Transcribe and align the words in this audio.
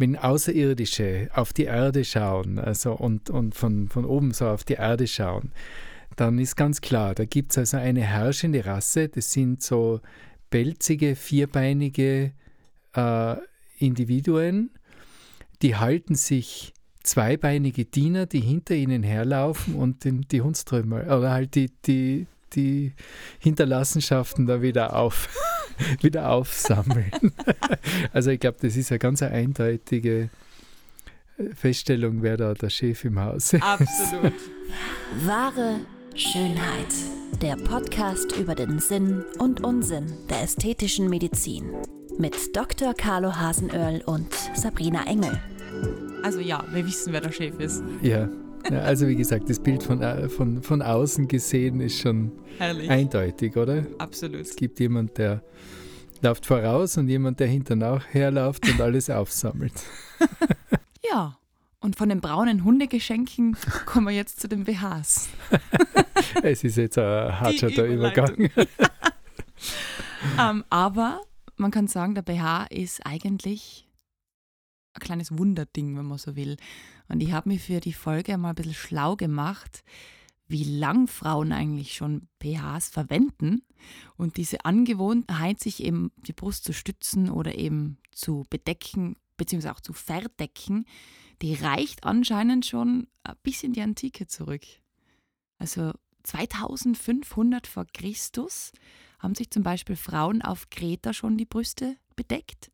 wenn 0.00 0.16
Außerirdische 0.16 1.28
auf 1.34 1.52
die 1.52 1.64
Erde 1.64 2.04
schauen, 2.04 2.58
also 2.58 2.92
und, 2.92 3.28
und 3.28 3.54
von, 3.54 3.88
von 3.90 4.06
oben 4.06 4.32
so 4.32 4.48
auf 4.48 4.64
die 4.64 4.74
Erde 4.74 5.06
schauen, 5.06 5.52
dann 6.16 6.38
ist 6.38 6.56
ganz 6.56 6.80
klar, 6.80 7.14
da 7.14 7.26
gibt 7.26 7.52
es 7.52 7.58
also 7.58 7.76
eine 7.76 8.00
herrschende 8.00 8.64
Rasse, 8.64 9.10
das 9.10 9.30
sind 9.30 9.62
so 9.62 10.00
pelzige, 10.48 11.14
vierbeinige 11.16 12.32
äh, 12.96 13.36
Individuen, 13.78 14.70
die 15.60 15.76
halten 15.76 16.14
sich 16.14 16.72
zweibeinige 17.02 17.84
Diener, 17.84 18.24
die 18.24 18.40
hinter 18.40 18.74
ihnen 18.74 19.02
herlaufen 19.02 19.74
und 19.74 20.04
den, 20.04 20.22
die 20.30 20.40
Hundströmer 20.40 21.04
oder 21.04 21.30
halt 21.30 21.54
die, 21.54 21.70
die, 21.86 22.26
die 22.54 22.94
Hinterlassenschaften 23.38 24.46
da 24.46 24.62
wieder 24.62 24.96
auf, 24.96 25.28
wieder 26.00 26.30
aufsammeln. 26.30 27.10
also 28.12 28.30
ich 28.30 28.40
glaube, 28.40 28.58
das 28.60 28.76
ist 28.76 28.90
eine 28.90 28.98
ganz 28.98 29.22
eindeutige 29.22 30.30
Feststellung, 31.54 32.22
wer 32.22 32.36
da 32.36 32.54
der 32.54 32.70
Chef 32.70 33.04
im 33.04 33.18
Haus 33.18 33.52
ist. 33.52 33.62
Absolut. 33.62 34.32
Wahre 35.24 35.80
Schönheit. 36.14 36.92
Der 37.40 37.56
Podcast 37.56 38.36
über 38.36 38.54
den 38.54 38.78
Sinn 38.78 39.24
und 39.38 39.64
Unsinn 39.64 40.12
der 40.28 40.42
ästhetischen 40.42 41.08
Medizin. 41.08 41.70
Mit 42.18 42.54
Dr. 42.54 42.92
Carlo 42.92 43.34
Hasenöhrl 43.34 44.02
und 44.04 44.34
Sabrina 44.54 45.06
Engel. 45.06 45.40
Also 46.22 46.40
ja, 46.40 46.62
wir 46.72 46.86
wissen, 46.86 47.12
wer 47.12 47.22
der 47.22 47.32
Chef 47.32 47.58
ist. 47.58 47.82
Ja. 48.02 48.28
Ja 48.70 48.80
also 48.80 49.06
wie 49.08 49.16
gesagt, 49.16 49.48
das 49.48 49.58
Bild 49.58 49.82
von, 49.82 50.02
äh, 50.02 50.28
von, 50.28 50.62
von 50.62 50.82
außen 50.82 51.28
gesehen 51.28 51.80
ist 51.80 51.98
schon 51.98 52.32
Herrlich. 52.58 52.90
eindeutig, 52.90 53.56
oder? 53.56 53.86
Absolut. 53.98 54.40
Es 54.40 54.56
gibt 54.56 54.80
jemand, 54.80 55.18
der 55.18 55.42
läuft 56.22 56.46
voraus 56.46 56.96
und 56.96 57.08
jemand, 57.08 57.40
der 57.40 57.46
hinter 57.46 57.76
nachherläuft 57.76 58.68
und 58.68 58.80
alles 58.80 59.10
aufsammelt. 59.10 59.74
Ja, 61.10 61.38
und 61.80 61.96
von 61.96 62.08
den 62.08 62.20
braunen 62.20 62.62
Hundegeschenken 62.62 63.56
kommen 63.86 64.06
wir 64.06 64.14
jetzt 64.14 64.38
zu 64.38 64.48
den 64.48 64.64
BHs. 64.64 65.30
es 66.42 66.62
ist 66.62 66.76
jetzt 66.76 66.98
ein 66.98 67.40
harter 67.40 67.84
Übergang. 67.84 68.36
ähm, 70.38 70.64
aber 70.68 71.22
man 71.56 71.70
kann 71.70 71.88
sagen, 71.88 72.14
der 72.14 72.22
BH 72.22 72.66
ist 72.66 73.04
eigentlich 73.04 73.88
ein 74.94 75.00
kleines 75.00 75.36
Wunderding, 75.36 75.96
wenn 75.96 76.04
man 76.04 76.18
so 76.18 76.36
will. 76.36 76.58
Und 77.10 77.20
ich 77.20 77.32
habe 77.32 77.48
mich 77.48 77.62
für 77.62 77.80
die 77.80 77.92
Folge 77.92 78.38
mal 78.38 78.50
ein 78.50 78.54
bisschen 78.54 78.72
schlau 78.72 79.16
gemacht, 79.16 79.82
wie 80.46 80.64
lang 80.64 81.08
Frauen 81.08 81.52
eigentlich 81.52 81.94
schon 81.94 82.28
BHs 82.38 82.88
verwenden 82.88 83.62
und 84.16 84.36
diese 84.36 84.64
Angewohnheit, 84.64 85.60
sich 85.60 85.82
eben 85.82 86.12
die 86.16 86.32
Brust 86.32 86.64
zu 86.64 86.72
stützen 86.72 87.28
oder 87.28 87.56
eben 87.56 87.98
zu 88.12 88.44
bedecken, 88.48 89.16
beziehungsweise 89.36 89.74
auch 89.74 89.80
zu 89.80 89.92
verdecken, 89.92 90.86
die 91.42 91.54
reicht 91.54 92.04
anscheinend 92.04 92.66
schon 92.66 93.08
ein 93.24 93.36
bisschen 93.42 93.72
die 93.72 93.82
Antike 93.82 94.26
zurück. 94.26 94.64
Also 95.58 95.92
2500 96.24 97.66
vor 97.66 97.86
Christus 97.92 98.72
haben 99.18 99.34
sich 99.34 99.50
zum 99.50 99.62
Beispiel 99.62 99.96
Frauen 99.96 100.42
auf 100.42 100.70
Kreta 100.70 101.12
schon 101.12 101.38
die 101.38 101.46
Brüste 101.46 101.96
bedeckt. 102.14 102.70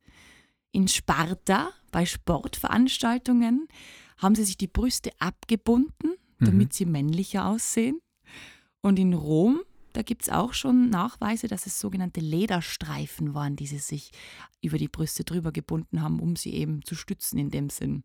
In 0.72 0.88
Sparta 0.88 1.70
bei 1.90 2.04
Sportveranstaltungen 2.04 3.68
haben 4.18 4.34
sie 4.34 4.44
sich 4.44 4.56
die 4.56 4.68
Brüste 4.68 5.10
abgebunden, 5.18 6.14
damit 6.38 6.72
sie 6.72 6.86
männlicher 6.86 7.46
aussehen. 7.46 8.00
Und 8.82 8.98
in 8.98 9.14
Rom, 9.14 9.60
da 9.92 10.02
gibt 10.02 10.22
es 10.22 10.28
auch 10.28 10.52
schon 10.52 10.90
Nachweise, 10.90 11.48
dass 11.48 11.66
es 11.66 11.80
sogenannte 11.80 12.20
Lederstreifen 12.20 13.34
waren, 13.34 13.56
die 13.56 13.66
sie 13.66 13.78
sich 13.78 14.10
über 14.62 14.78
die 14.78 14.88
Brüste 14.88 15.24
drüber 15.24 15.52
gebunden 15.52 16.02
haben, 16.02 16.20
um 16.20 16.36
sie 16.36 16.52
eben 16.52 16.84
zu 16.84 16.94
stützen 16.94 17.38
in 17.38 17.50
dem 17.50 17.70
Sinn. 17.70 18.04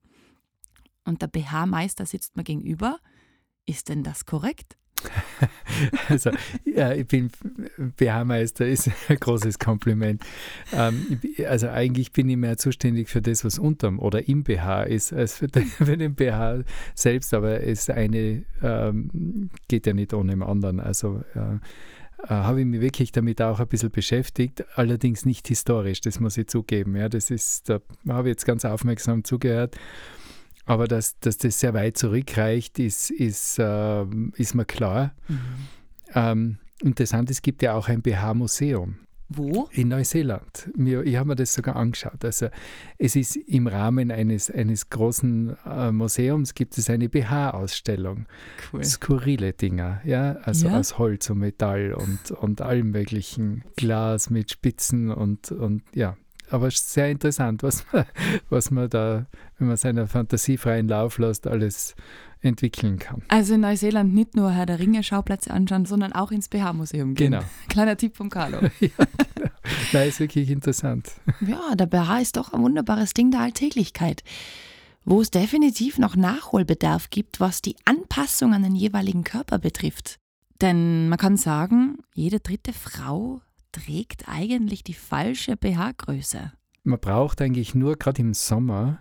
Und 1.03 1.21
der 1.21 1.27
BH-Meister 1.27 2.05
sitzt 2.05 2.37
mir 2.37 2.43
gegenüber. 2.43 2.99
Ist 3.65 3.89
denn 3.89 4.03
das 4.03 4.25
korrekt? 4.25 4.77
Also, 6.09 6.31
ja, 6.65 6.91
ich 6.93 7.07
bin 7.07 7.31
BH-Meister, 7.77 8.67
ist 8.67 8.89
ein 9.07 9.17
großes 9.17 9.57
Kompliment. 9.57 10.21
Ähm, 10.73 11.19
also, 11.47 11.69
eigentlich 11.69 12.11
bin 12.11 12.29
ich 12.29 12.37
mehr 12.37 12.57
zuständig 12.57 13.09
für 13.09 13.21
das, 13.21 13.45
was 13.45 13.57
unterm 13.57 13.99
oder 13.99 14.27
im 14.27 14.43
BH 14.43 14.83
ist, 14.83 15.13
als 15.13 15.37
für 15.37 15.47
den, 15.47 15.65
für 15.65 15.97
den 15.97 16.15
BH 16.15 16.63
selbst. 16.93 17.33
Aber 17.33 17.61
es 17.61 17.89
eine 17.89 18.43
ähm, 18.61 19.49
geht 19.67 19.87
ja 19.87 19.93
nicht 19.93 20.13
ohne 20.13 20.31
dem 20.31 20.43
anderen. 20.43 20.79
Also, 20.79 21.23
äh, 21.35 21.59
äh, 22.23 22.27
habe 22.27 22.59
ich 22.59 22.65
mich 22.65 22.81
wirklich 22.81 23.11
damit 23.11 23.41
auch 23.41 23.59
ein 23.59 23.67
bisschen 23.67 23.91
beschäftigt, 23.91 24.63
allerdings 24.75 25.25
nicht 25.25 25.47
historisch, 25.47 26.01
das 26.01 26.19
muss 26.19 26.37
ich 26.37 26.47
zugeben. 26.47 26.95
Ja, 26.95 27.09
das 27.09 27.31
ist, 27.31 27.69
da 27.69 27.79
habe 28.07 28.29
ich 28.29 28.33
jetzt 28.33 28.45
ganz 28.45 28.65
aufmerksam 28.65 29.23
zugehört. 29.23 29.77
Aber 30.65 30.87
dass, 30.87 31.19
dass 31.19 31.37
das 31.37 31.59
sehr 31.59 31.73
weit 31.73 31.97
zurückreicht, 31.97 32.79
ist, 32.79 33.09
ist, 33.11 33.59
äh, 33.59 34.05
ist 34.35 34.53
mir 34.55 34.65
klar. 34.65 35.13
Mhm. 35.27 35.39
Ähm, 36.13 36.57
interessant, 36.81 37.29
es 37.31 37.41
gibt 37.41 37.61
ja 37.61 37.73
auch 37.73 37.87
ein 37.87 38.01
BH-Museum 38.01 38.95
Wo? 39.29 39.69
in 39.71 39.87
Neuseeland. 39.87 40.69
Ich 40.77 41.15
habe 41.15 41.29
mir 41.29 41.35
das 41.35 41.53
sogar 41.53 41.75
angeschaut. 41.75 42.23
Also 42.23 42.47
es 42.97 43.15
ist 43.15 43.37
im 43.37 43.67
Rahmen 43.67 44.11
eines, 44.11 44.51
eines 44.51 44.89
großen 44.89 45.55
äh, 45.65 45.91
Museums 45.91 46.53
gibt 46.53 46.77
es 46.77 46.89
eine 46.89 47.07
BH-Ausstellung. 47.09 48.25
Cool. 48.71 48.83
Skurrile 48.83 49.53
Dinger, 49.53 50.01
ja, 50.03 50.33
also 50.43 50.67
Ja? 50.67 50.79
aus 50.79 50.97
Holz 50.97 51.29
und 51.29 51.39
Metall 51.39 51.93
und, 51.93 52.31
und 52.31 52.61
allem 52.61 52.91
möglichen 52.91 53.63
Glas 53.77 54.29
mit 54.29 54.51
Spitzen 54.51 55.11
und, 55.11 55.51
und 55.51 55.83
ja. 55.93 56.17
Aber 56.51 56.67
es 56.67 56.75
ist 56.75 56.91
sehr 56.91 57.09
interessant, 57.09 57.63
was 57.63 57.85
man, 57.91 58.05
was 58.49 58.71
man 58.71 58.89
da, 58.89 59.25
wenn 59.57 59.67
man 59.67 59.77
seiner 59.77 60.07
Fantasie 60.07 60.57
freien 60.57 60.87
Lauf 60.87 61.17
lässt, 61.17 61.47
alles 61.47 61.95
entwickeln 62.41 62.99
kann. 62.99 63.21
Also 63.29 63.53
in 63.53 63.61
Neuseeland 63.61 64.13
nicht 64.13 64.35
nur 64.35 64.51
Herr 64.51 64.65
der 64.65 64.79
Ringe 64.79 65.03
Schauplätze 65.03 65.51
anschauen, 65.51 65.85
sondern 65.85 66.11
auch 66.11 66.31
ins 66.31 66.49
BH-Museum 66.49 67.13
gehen. 67.13 67.31
Genau. 67.31 67.43
Kleiner 67.69 67.95
Tipp 67.95 68.17
von 68.17 68.29
Carlo. 68.29 68.59
Nein, 69.93 70.09
ist 70.09 70.19
wirklich 70.19 70.49
interessant. 70.49 71.11
ja, 71.41 71.75
der 71.75 71.85
BH 71.85 72.19
ist 72.19 72.37
doch 72.37 72.53
ein 72.53 72.61
wunderbares 72.61 73.13
Ding 73.13 73.31
der 73.31 73.41
Alltäglichkeit, 73.41 74.23
wo 75.05 75.21
es 75.21 75.31
definitiv 75.31 75.99
noch 75.99 76.15
Nachholbedarf 76.15 77.09
gibt, 77.11 77.39
was 77.39 77.61
die 77.61 77.75
Anpassung 77.85 78.53
an 78.53 78.63
den 78.63 78.75
jeweiligen 78.75 79.23
Körper 79.23 79.59
betrifft. 79.59 80.17
Denn 80.61 81.09
man 81.09 81.17
kann 81.17 81.37
sagen, 81.37 81.99
jede 82.13 82.39
dritte 82.39 82.73
Frau 82.73 83.41
trägt 83.71 84.27
eigentlich 84.27 84.83
die 84.83 84.93
falsche 84.93 85.57
BH-Größe. 85.57 86.51
Man 86.83 86.99
braucht 86.99 87.41
eigentlich 87.41 87.75
nur 87.75 87.95
gerade 87.95 88.21
im 88.21 88.33
Sommer 88.33 88.99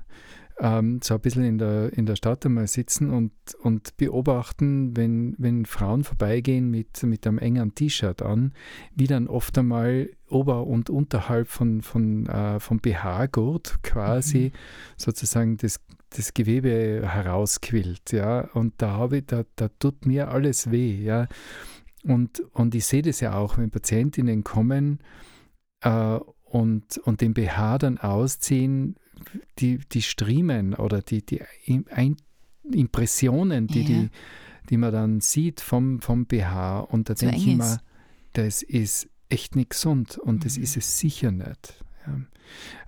ähm, 0.61 1.01
so 1.03 1.15
ein 1.15 1.21
bisschen 1.21 1.45
in 1.45 1.59
der, 1.59 1.93
in 1.95 2.07
der 2.07 2.17
Stadt 2.17 2.45
einmal 2.45 2.67
sitzen 2.67 3.11
und, 3.11 3.33
und 3.63 3.97
beobachten, 3.97 4.97
wenn, 4.97 5.35
wenn 5.39 5.65
Frauen 5.65 6.05
vorbeigehen 6.05 6.71
mit, 6.71 7.03
mit 7.03 7.27
einem 7.27 7.39
engen 7.39 7.75
T-Shirt 7.75 8.23
an, 8.23 8.53
wie 8.95 9.07
dann 9.07 9.27
oft 9.27 9.57
einmal 9.57 10.11
ober- 10.29 10.67
und 10.67 10.91
unterhalb 10.91 11.49
von, 11.49 11.81
von, 11.81 12.27
äh, 12.27 12.61
vom 12.61 12.79
BH-Gurt 12.79 13.83
quasi 13.83 14.53
sozusagen 14.97 15.57
das, 15.57 15.81
das 16.11 16.35
Gewebe 16.35 17.03
herausquillt. 17.05 18.13
Ja? 18.13 18.43
Und 18.53 18.75
da, 18.79 18.91
habe 18.91 19.19
ich, 19.19 19.27
da, 19.27 19.45
da 19.57 19.69
tut 19.79 20.05
mir 20.05 20.29
alles 20.29 20.71
weh. 20.71 21.03
Ja? 21.03 21.27
Und, 22.05 22.41
und 22.53 22.75
ich 22.75 22.87
sehe 22.87 23.03
das 23.03 23.21
ja 23.21 23.35
auch, 23.35 23.59
wenn 23.59 23.71
Patientinnen 23.71 24.43
kommen 24.45 25.01
äh, 25.83 26.19
und, 26.45 26.99
und 26.99 27.21
den 27.21 27.35
BH 27.35 27.79
dann 27.79 27.99
ausziehen, 27.99 28.97
die, 29.59 29.79
die 29.93 30.03
Striemen 30.03 30.75
oder 30.75 31.03
die, 31.03 31.25
die 31.25 31.43
Ein 31.91 32.17
Impressionen, 32.73 33.67
die, 33.67 33.81
Ja. 33.83 33.87
die, 33.87 34.11
die 34.71 34.77
man 34.77 34.93
dann 34.93 35.21
sieht 35.21 35.61
vom, 35.61 36.01
vom 36.01 36.27
BH. 36.27 36.81
Und 36.81 37.11
da 37.11 37.17
So 37.17 37.27
denke 37.27 37.51
ich 37.51 37.59
ist. 37.59 37.81
das 38.33 38.63
ist 38.63 39.09
echt 39.29 39.57
nicht 39.57 39.71
gesund 39.71 40.17
und 40.19 40.45
das 40.45 40.57
Mhm. 40.57 40.63
ist 40.63 40.77
es 40.77 40.99
sicher 40.99 41.31
nicht. 41.33 41.85
Ja. 42.07 42.21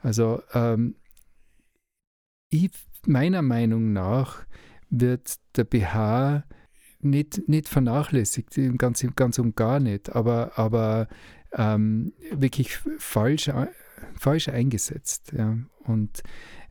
Also 0.00 0.42
ähm, 0.54 0.94
ich, 2.48 2.70
meiner 3.06 3.42
Meinung 3.42 3.92
nach 3.92 4.44
wird 4.90 5.36
der 5.56 5.64
BH 5.64 6.44
nicht, 7.04 7.48
nicht 7.48 7.68
vernachlässigt, 7.68 8.58
ganz, 8.78 9.04
ganz 9.16 9.38
und 9.38 9.56
gar 9.56 9.80
nicht, 9.80 10.10
aber, 10.10 10.58
aber 10.58 11.08
ähm, 11.52 12.12
wirklich 12.32 12.78
falsch, 12.98 13.48
äh, 13.48 13.66
falsch 14.18 14.48
eingesetzt. 14.48 15.32
Ja. 15.36 15.58
Und 15.84 16.22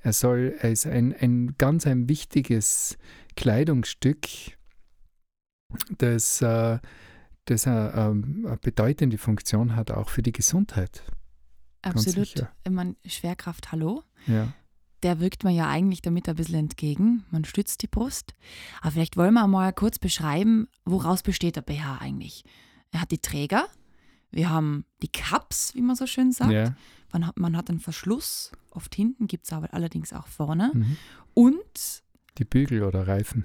er 0.02 0.14
soll, 0.14 0.56
er 0.60 0.72
ist 0.72 0.88
ein, 0.88 1.14
ein 1.14 1.56
ganz 1.58 1.86
ein 1.86 2.10
wichtiges 2.10 2.98
Kleidungsstück, 3.36 4.28
das, 5.98 6.42
äh, 6.42 6.80
das 7.46 7.68
eine, 7.68 7.94
ähm, 7.96 8.46
eine 8.48 8.58
bedeutende 8.58 9.18
Funktion 9.18 9.76
hat, 9.76 9.92
auch 9.92 10.10
für 10.10 10.22
die 10.22 10.32
Gesundheit. 10.32 11.04
Absolut. 11.82 12.48
Ich 12.64 12.72
meine, 12.72 12.96
Schwerkraft, 13.06 13.72
hallo. 13.72 14.04
Ja. 14.28 14.54
Der 15.04 15.20
wirkt 15.20 15.44
man 15.44 15.54
ja 15.54 15.68
eigentlich 15.70 16.02
damit 16.02 16.28
ein 16.30 16.36
bisschen 16.36 16.56
entgegen. 16.60 17.24
Man 17.32 17.46
stützt 17.46 17.82
die 17.82 17.88
Brust. 17.88 18.34
Aber 18.82 18.92
vielleicht 18.92 19.18
wollen 19.18 19.34
wir 19.34 19.48
mal 19.48 19.74
kurz 19.74 20.00
beschreiben, 20.00 20.68
woraus 20.86 21.24
besteht 21.24 21.56
der 21.56 21.62
BH 21.62 21.98
eigentlich. 22.00 22.44
Er 22.92 23.02
hat 23.02 23.12
die 23.12 23.20
Träger, 23.20 23.68
wir 24.32 24.50
haben 24.50 24.86
die 25.02 25.08
Cups, 25.12 25.74
wie 25.76 25.82
man 25.82 25.96
so 25.96 26.06
schön 26.08 26.32
sagt, 26.32 26.52
Ja. 26.52 26.76
Man 27.14 27.28
hat, 27.28 27.38
man 27.38 27.58
hat 27.58 27.70
einen 27.70 27.82
Verschluss, 27.82 28.54
oft 28.70 28.96
hinten 28.96 29.28
gibt 29.28 29.46
es 29.46 29.52
aber 29.52 29.74
allerdings 29.74 30.14
auch 30.14 30.28
vorne. 30.28 30.72
Mhm. 30.74 30.98
Und 31.34 32.04
Die 32.38 32.46
Bügel 32.46 32.84
oder 32.84 33.06
Reifen. 33.08 33.44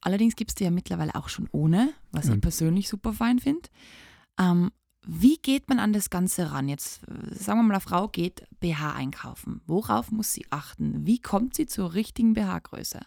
allerdings 0.00 0.34
gibt 0.36 0.50
es 0.52 0.54
die 0.54 0.64
ja 0.64 0.70
mittlerweile 0.70 1.14
auch 1.14 1.28
schon 1.28 1.46
ohne, 1.52 1.92
was 2.10 2.26
ich 2.28 2.36
Mhm. 2.36 2.40
persönlich 2.40 2.88
super 2.88 3.12
fein 3.12 3.38
finde. 3.38 3.68
Ähm, 4.40 4.70
wie 5.06 5.36
geht 5.36 5.68
man 5.68 5.78
an 5.78 5.92
das 5.92 6.10
Ganze 6.10 6.52
ran? 6.52 6.68
Jetzt 6.68 7.02
äh, 7.04 7.34
sagen 7.34 7.58
wir 7.58 7.64
mal, 7.64 7.74
eine 7.74 7.80
Frau 7.80 8.08
geht 8.08 8.46
BH 8.60 8.94
einkaufen. 8.94 9.60
Worauf 9.66 10.10
muss 10.10 10.32
sie 10.32 10.46
achten? 10.50 11.06
Wie 11.06 11.18
kommt 11.18 11.54
sie 11.54 11.66
zur 11.66 11.94
richtigen 11.94 12.34
BH-Größe? 12.34 13.00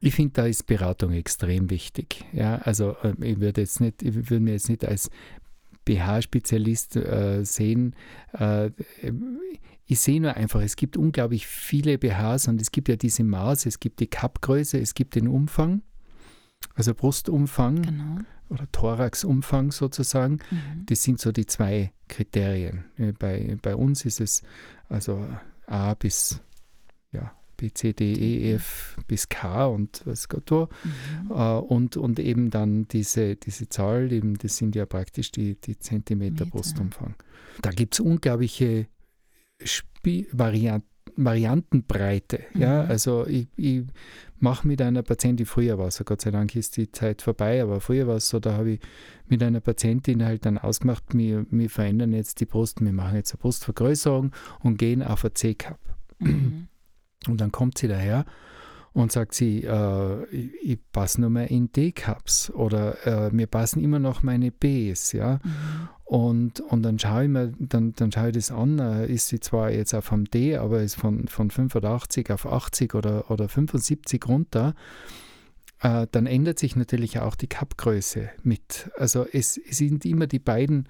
Ich 0.00 0.14
finde, 0.14 0.32
da 0.32 0.46
ist 0.46 0.66
Beratung 0.66 1.12
extrem 1.12 1.70
wichtig. 1.70 2.24
Ja, 2.32 2.56
also 2.56 2.96
äh, 3.02 3.14
ich 3.20 3.40
würde 3.40 3.60
jetzt 3.60 3.80
nicht, 3.80 4.02
ich 4.02 4.14
würde 4.14 4.40
mir 4.40 4.52
jetzt 4.52 4.68
nicht 4.68 4.84
als 4.84 5.10
BH-Spezialist 5.84 6.96
äh, 6.96 7.44
sehen. 7.44 7.94
Äh, 8.32 8.70
ich 9.86 10.00
sehe 10.00 10.20
nur 10.20 10.34
einfach, 10.34 10.60
es 10.60 10.76
gibt 10.76 10.96
unglaublich 10.96 11.46
viele 11.46 11.98
BHs 11.98 12.48
und 12.48 12.60
es 12.60 12.70
gibt 12.70 12.88
ja 12.88 12.96
diese 12.96 13.24
Maße, 13.24 13.68
es 13.68 13.78
gibt 13.78 14.00
die 14.00 14.06
Cup-Größe, 14.06 14.78
es 14.78 14.94
gibt 14.94 15.14
den 15.14 15.28
Umfang, 15.28 15.82
also 16.74 16.94
Brustumfang 16.94 17.82
Genau. 17.82 18.18
oder 18.48 18.70
Thoraxumfang 18.72 19.72
sozusagen. 19.72 20.38
Mhm. 20.50 20.86
Das 20.86 21.02
sind 21.02 21.20
so 21.20 21.32
die 21.32 21.46
zwei 21.46 21.92
Kriterien. 22.08 22.84
Äh, 22.98 23.12
Bei, 23.12 23.56
bei 23.60 23.74
uns 23.76 24.04
ist 24.04 24.20
es 24.20 24.42
also 24.88 25.26
A 25.66 25.94
bis 25.94 26.40
ja, 27.12 27.34
B, 27.56 27.70
C, 27.72 27.92
D, 27.92 28.12
E, 28.14 28.54
F 28.54 28.96
bis 29.06 29.28
K 29.28 29.66
und 29.66 30.02
was 30.04 30.28
Gott 30.28 30.50
da. 30.50 30.68
Mhm. 30.84 31.30
Äh, 31.30 31.58
und, 31.58 31.96
und 31.96 32.18
eben 32.18 32.50
dann 32.50 32.88
diese, 32.88 33.36
diese 33.36 33.68
Zahl, 33.68 34.12
eben, 34.12 34.36
das 34.38 34.56
sind 34.56 34.74
ja 34.74 34.86
praktisch 34.86 35.30
die, 35.30 35.54
die 35.60 35.78
Zentimeter 35.78 36.44
Meter. 36.44 36.46
Brustumfang. 36.46 37.14
Da 37.60 37.70
gibt 37.70 37.94
es 37.94 38.00
unglaubliche 38.00 38.86
Spie 39.62 40.26
Variant 40.32 40.84
Variantenbreite. 41.16 42.40
Ja? 42.54 42.84
Mhm. 42.84 42.90
Also 42.90 43.26
ich, 43.26 43.48
ich 43.56 43.84
mache 44.38 44.66
mit 44.66 44.82
einer 44.82 45.02
Patientin, 45.02 45.46
früher 45.46 45.78
war 45.78 45.88
es 45.88 45.96
so, 45.96 46.04
Gott 46.04 46.20
sei 46.20 46.30
Dank 46.30 46.54
ist 46.56 46.76
die 46.76 46.90
Zeit 46.90 47.22
vorbei, 47.22 47.62
aber 47.62 47.80
früher 47.80 48.06
war 48.06 48.16
es 48.16 48.28
so, 48.28 48.40
da 48.40 48.54
habe 48.54 48.72
ich 48.72 48.80
mit 49.28 49.42
einer 49.42 49.60
Patientin 49.60 50.24
halt 50.24 50.44
dann 50.46 50.58
ausgemacht, 50.58 51.04
wir, 51.12 51.46
wir 51.50 51.70
verändern 51.70 52.12
jetzt 52.12 52.40
die 52.40 52.46
Brust, 52.46 52.80
wir 52.80 52.92
machen 52.92 53.16
jetzt 53.16 53.32
eine 53.32 53.40
Brustvergrößerung 53.40 54.32
und 54.60 54.78
gehen 54.78 55.02
auf 55.02 55.24
ein 55.24 55.34
C-Cup. 55.34 55.78
Mhm. 56.18 56.68
Und 57.28 57.40
dann 57.40 57.52
kommt 57.52 57.78
sie 57.78 57.88
daher 57.88 58.24
und 58.92 59.12
sagt 59.12 59.34
sie, 59.34 59.64
äh, 59.64 60.24
ich, 60.26 60.50
ich 60.62 60.78
passe 60.92 61.20
nur 61.20 61.30
mehr 61.30 61.50
in 61.50 61.72
D-Cups 61.72 62.50
oder 62.50 63.06
äh, 63.06 63.30
mir 63.30 63.46
passen 63.46 63.82
immer 63.82 63.98
noch 63.98 64.22
meine 64.22 64.50
Bs, 64.50 65.12
ja. 65.12 65.40
Mhm. 65.42 65.88
Und, 66.12 66.60
und 66.60 66.82
dann 66.82 66.98
schaue 66.98 67.22
ich 67.22 67.30
mir, 67.30 67.54
dann, 67.58 67.94
dann 67.94 68.12
schaue 68.12 68.28
ich 68.28 68.34
das 68.34 68.50
an, 68.50 68.78
äh, 68.78 69.06
ist 69.06 69.28
sie 69.28 69.40
zwar 69.40 69.70
jetzt 69.70 69.94
auf 69.94 70.12
einem 70.12 70.26
D, 70.26 70.58
aber 70.58 70.82
ist 70.82 70.94
von, 70.94 71.26
von 71.26 71.50
85 71.50 72.30
auf 72.30 72.44
80 72.44 72.94
oder, 72.94 73.30
oder 73.30 73.48
75 73.48 74.28
runter, 74.28 74.74
äh, 75.80 76.06
dann 76.10 76.26
ändert 76.26 76.58
sich 76.58 76.76
natürlich 76.76 77.18
auch 77.18 77.34
die 77.34 77.46
Cup-Größe 77.46 78.28
mit. 78.42 78.90
Also 78.98 79.24
es, 79.32 79.56
es 79.56 79.78
sind 79.78 80.04
immer 80.04 80.26
die 80.26 80.38
beiden 80.38 80.86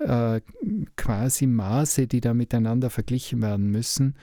äh, 0.00 0.40
quasi 0.96 1.46
Maße, 1.46 2.08
die 2.08 2.20
da 2.20 2.34
miteinander 2.34 2.90
verglichen 2.90 3.42
werden 3.42 3.70
müssen. 3.70 4.16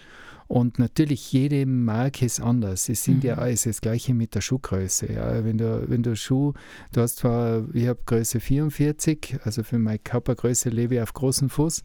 Und 0.52 0.80
natürlich, 0.80 1.32
jede 1.32 1.66
Marke 1.66 2.26
ist 2.26 2.42
anders. 2.42 2.90
Es 2.90 3.06
sind 3.06 3.24
ja 3.24 3.36
Mhm. 3.36 3.42
alles 3.42 3.64
das 3.64 3.80
Gleiche 3.80 4.14
mit 4.14 4.36
der 4.36 4.42
Schuhgröße. 4.42 5.14
Ja. 5.14 5.46
Wenn, 5.46 5.58
du, 5.58 5.86
wenn 5.90 6.04
du 6.04 6.14
Schuh, 6.18 6.52
du 6.92 7.00
hast 7.00 7.20
zwar, 7.20 7.64
ich 7.74 7.88
habe 7.88 8.02
Größe 8.06 8.42
44, 8.42 9.38
also 9.46 9.64
für 9.64 9.80
meine 9.80 10.00
Körpergröße 10.00 10.68
lebe 10.70 10.96
ich 10.96 11.02
auf 11.02 11.14
großen 11.14 11.48
Fuß, 11.48 11.84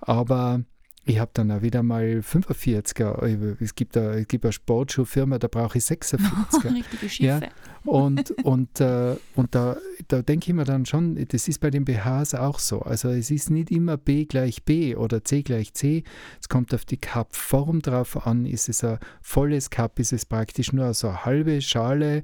aber 0.00 0.62
ich 1.04 1.18
habe 1.18 1.30
dann 1.34 1.50
auch 1.52 1.60
wieder 1.60 1.82
mal 1.82 2.20
45er. 2.22 3.56
Es 3.60 3.74
gibt, 3.74 3.96
eine, 3.98 4.16
es 4.18 4.26
gibt 4.28 4.44
eine 4.46 4.52
Sportschuhfirma, 4.52 5.38
da 5.38 5.48
brauche 5.48 5.76
ich 5.76 5.84
46er. 5.84 6.74
Richtige 6.74 7.08
Schiffe. 7.10 7.48
Und, 7.86 8.32
und, 8.44 8.80
äh, 8.80 9.16
und 9.34 9.54
da, 9.54 9.76
da 10.08 10.22
denke 10.22 10.48
ich 10.48 10.54
mir 10.54 10.64
dann 10.64 10.86
schon, 10.86 11.16
das 11.28 11.48
ist 11.48 11.60
bei 11.60 11.70
den 11.70 11.84
BHs 11.84 12.34
auch 12.34 12.58
so. 12.58 12.80
Also 12.80 13.08
es 13.10 13.30
ist 13.30 13.50
nicht 13.50 13.70
immer 13.70 13.96
B 13.96 14.24
gleich 14.24 14.64
B 14.64 14.96
oder 14.96 15.24
C 15.24 15.42
gleich 15.42 15.72
C. 15.74 16.02
Es 16.40 16.48
kommt 16.48 16.74
auf 16.74 16.84
die 16.84 16.96
Cup-Form 16.96 17.82
drauf 17.82 18.26
an. 18.26 18.44
Ist 18.44 18.68
es 18.68 18.82
ein 18.84 18.98
volles 19.22 19.70
Cup? 19.70 19.98
Ist 19.98 20.12
es 20.12 20.26
praktisch 20.26 20.72
nur 20.72 20.92
so 20.94 21.08
eine 21.08 21.24
halbe 21.24 21.62
Schale? 21.62 22.22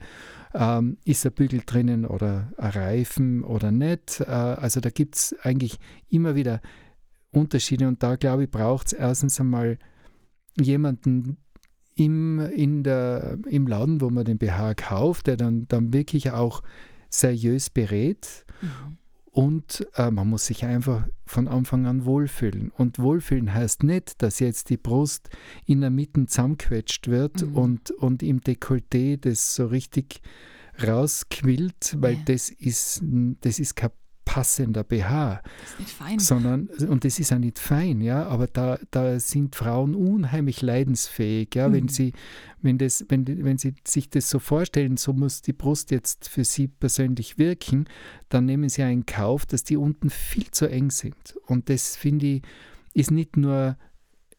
Ähm, 0.55 0.99
ist 1.05 1.25
ein 1.25 1.32
Bügel 1.32 1.62
drinnen 1.64 2.05
oder 2.05 2.53
ein 2.59 2.70
Reifen 2.70 3.44
oder 3.44 3.70
nicht? 3.70 4.20
Äh, 4.20 4.25
also 4.25 4.81
da 4.81 4.91
gibt 4.91 5.17
es 5.17 5.37
eigentlich 5.43 5.79
immer 6.09 6.35
wieder 6.35 6.61
Unterschiede 7.31 7.88
und 7.88 8.03
da 8.03 8.17
glaube 8.17 8.44
ich, 8.44 8.50
braucht 8.50 8.88
es 8.88 8.93
erstens 8.93 9.41
einmal 9.41 9.79
jemanden, 10.61 11.38
im, 11.94 12.41
in 12.41 12.83
der, 12.83 13.39
im 13.49 13.67
Laden, 13.67 14.00
wo 14.00 14.11
man 14.11 14.25
den 14.25 14.39
BH 14.39 14.75
kauft, 14.75 15.27
der 15.27 15.37
dann, 15.37 15.67
dann 15.69 15.93
wirklich 15.93 16.31
auch 16.31 16.62
seriös 17.09 17.71
berät. 17.71 18.44
Mhm. 18.61 18.97
Und 19.35 19.87
äh, 19.94 20.11
man 20.11 20.29
muss 20.29 20.44
sich 20.47 20.65
einfach 20.67 21.06
von 21.25 21.49
Anfang 21.49 21.87
an 21.87 22.05
wohlfühlen. 22.05 22.71
Und 22.77 22.99
wohlfühlen 22.99 23.55
heißt 23.55 23.83
nicht, 23.83 24.21
dass 24.21 24.41
jetzt 24.41 24.69
die 24.69 24.77
Brust 24.77 25.31
in 25.65 25.81
der 25.81 25.89
Mitte 25.91 26.27
zusammenquetscht 26.27 27.09
wird 27.09 27.43
Mhm. 27.47 27.56
und, 27.56 27.91
und 27.93 28.23
im 28.23 28.41
Dekolleté 28.41 29.17
das 29.19 29.55
so 29.55 29.67
richtig 29.67 30.21
rausquillt, 30.87 31.97
weil 32.00 32.15
Ja. 32.15 32.21
das, 32.27 32.50
ist, 32.50 33.03
das 33.41 33.59
ist 33.59 33.75
kein 33.77 33.91
passender 34.32 34.82
BH 34.82 35.43
Das 35.61 35.70
ist 35.73 35.79
nicht 35.81 35.90
fein. 35.90 36.19
sondern, 36.19 36.67
und 36.88 37.05
das 37.05 37.19
ist 37.19 37.31
ja 37.31 37.38
nicht 37.38 37.58
fein, 37.58 38.00
ja, 38.00 38.25
aber 38.26 38.46
da, 38.46 38.79
da 38.90 39.20
sind 39.20 39.55
Frauen 39.56 39.94
unheimlich 39.94 40.62
leidensfähig, 40.62 41.55
ja, 41.55 41.70
wenn 41.70 41.84
Mhm. 41.84 41.88
sie, 41.88 42.12
wenn 42.62 42.79
das, 42.79 43.05
wenn, 43.08 43.26
wenn 43.44 43.58
sie 43.58 43.75
sich 43.87 44.08
das 44.08 44.31
so 44.31 44.38
vorstellen, 44.38 44.96
so 44.96 45.12
muss 45.12 45.43
die 45.43 45.52
Brust 45.52 45.90
jetzt 45.90 46.29
für 46.29 46.44
sie 46.44 46.69
persönlich 46.69 47.37
wirken, 47.38 47.84
dann 48.31 48.46
nehmen 48.46 48.69
sie 48.70 48.82
einen 48.82 49.05
Kauf, 49.05 49.44
dass 49.44 49.64
die 49.64 49.76
unten 49.76 50.08
viel 50.08 50.50
zu 50.50 50.67
eng 50.67 50.90
sind. 50.90 51.35
Und 51.46 51.69
das 51.69 51.96
finde 51.96 52.26
ich, 52.26 52.43
ist 52.94 53.11
nicht 53.11 53.37
nur 53.37 53.76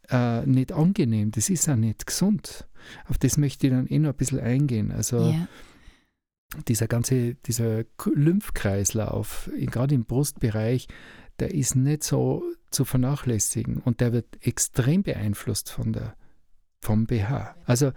äh, 0.10 0.46
nicht 0.46 0.72
angenehm, 0.72 1.32
das 1.32 1.50
ist 1.50 1.70
auch 1.70 1.76
nicht 1.76 2.06
gesund. 2.08 2.68
Auf 3.08 3.18
das 3.18 3.38
möchte 3.38 3.68
ich 3.68 3.74
dann 3.74 3.88
eh 3.88 4.00
noch 4.00 4.10
ein 4.10 4.16
bisschen 4.18 4.40
eingehen. 4.40 4.92
Also 4.92 5.30
Ja. 5.32 5.48
Dieser 6.68 6.88
ganze, 6.88 7.36
dieser 7.36 7.84
Lymphkreislauf, 8.14 9.50
gerade 9.58 9.96
im 9.96 10.06
Brustbereich, 10.06 10.88
der 11.40 11.54
ist 11.54 11.76
nicht 11.76 12.04
so 12.04 12.44
zu 12.72 12.86
vernachlässigen 12.86 13.78
und 13.78 14.02
der 14.02 14.14
wird 14.14 14.26
extrem 14.42 15.04
beeinflusst 15.04 15.72
von 15.72 15.94
der, 15.94 16.16
vom 16.82 17.06
BH. 17.06 17.56
Also 17.66 17.92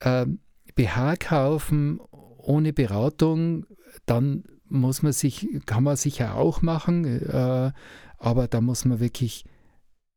ähm, 0.00 0.40
BH 0.74 1.16
kaufen 1.16 2.00
ohne 2.38 2.72
Beratung, 2.72 3.66
dann 4.04 4.44
muss 4.68 5.02
man 5.02 5.12
sich, 5.12 5.48
kann 5.66 5.84
man 5.84 5.96
sicher 5.96 6.34
auch 6.36 6.62
machen, 6.62 7.04
äh, 7.04 7.72
aber 8.18 8.48
da 8.48 8.60
muss 8.60 8.84
man 8.84 9.00
wirklich 9.00 9.44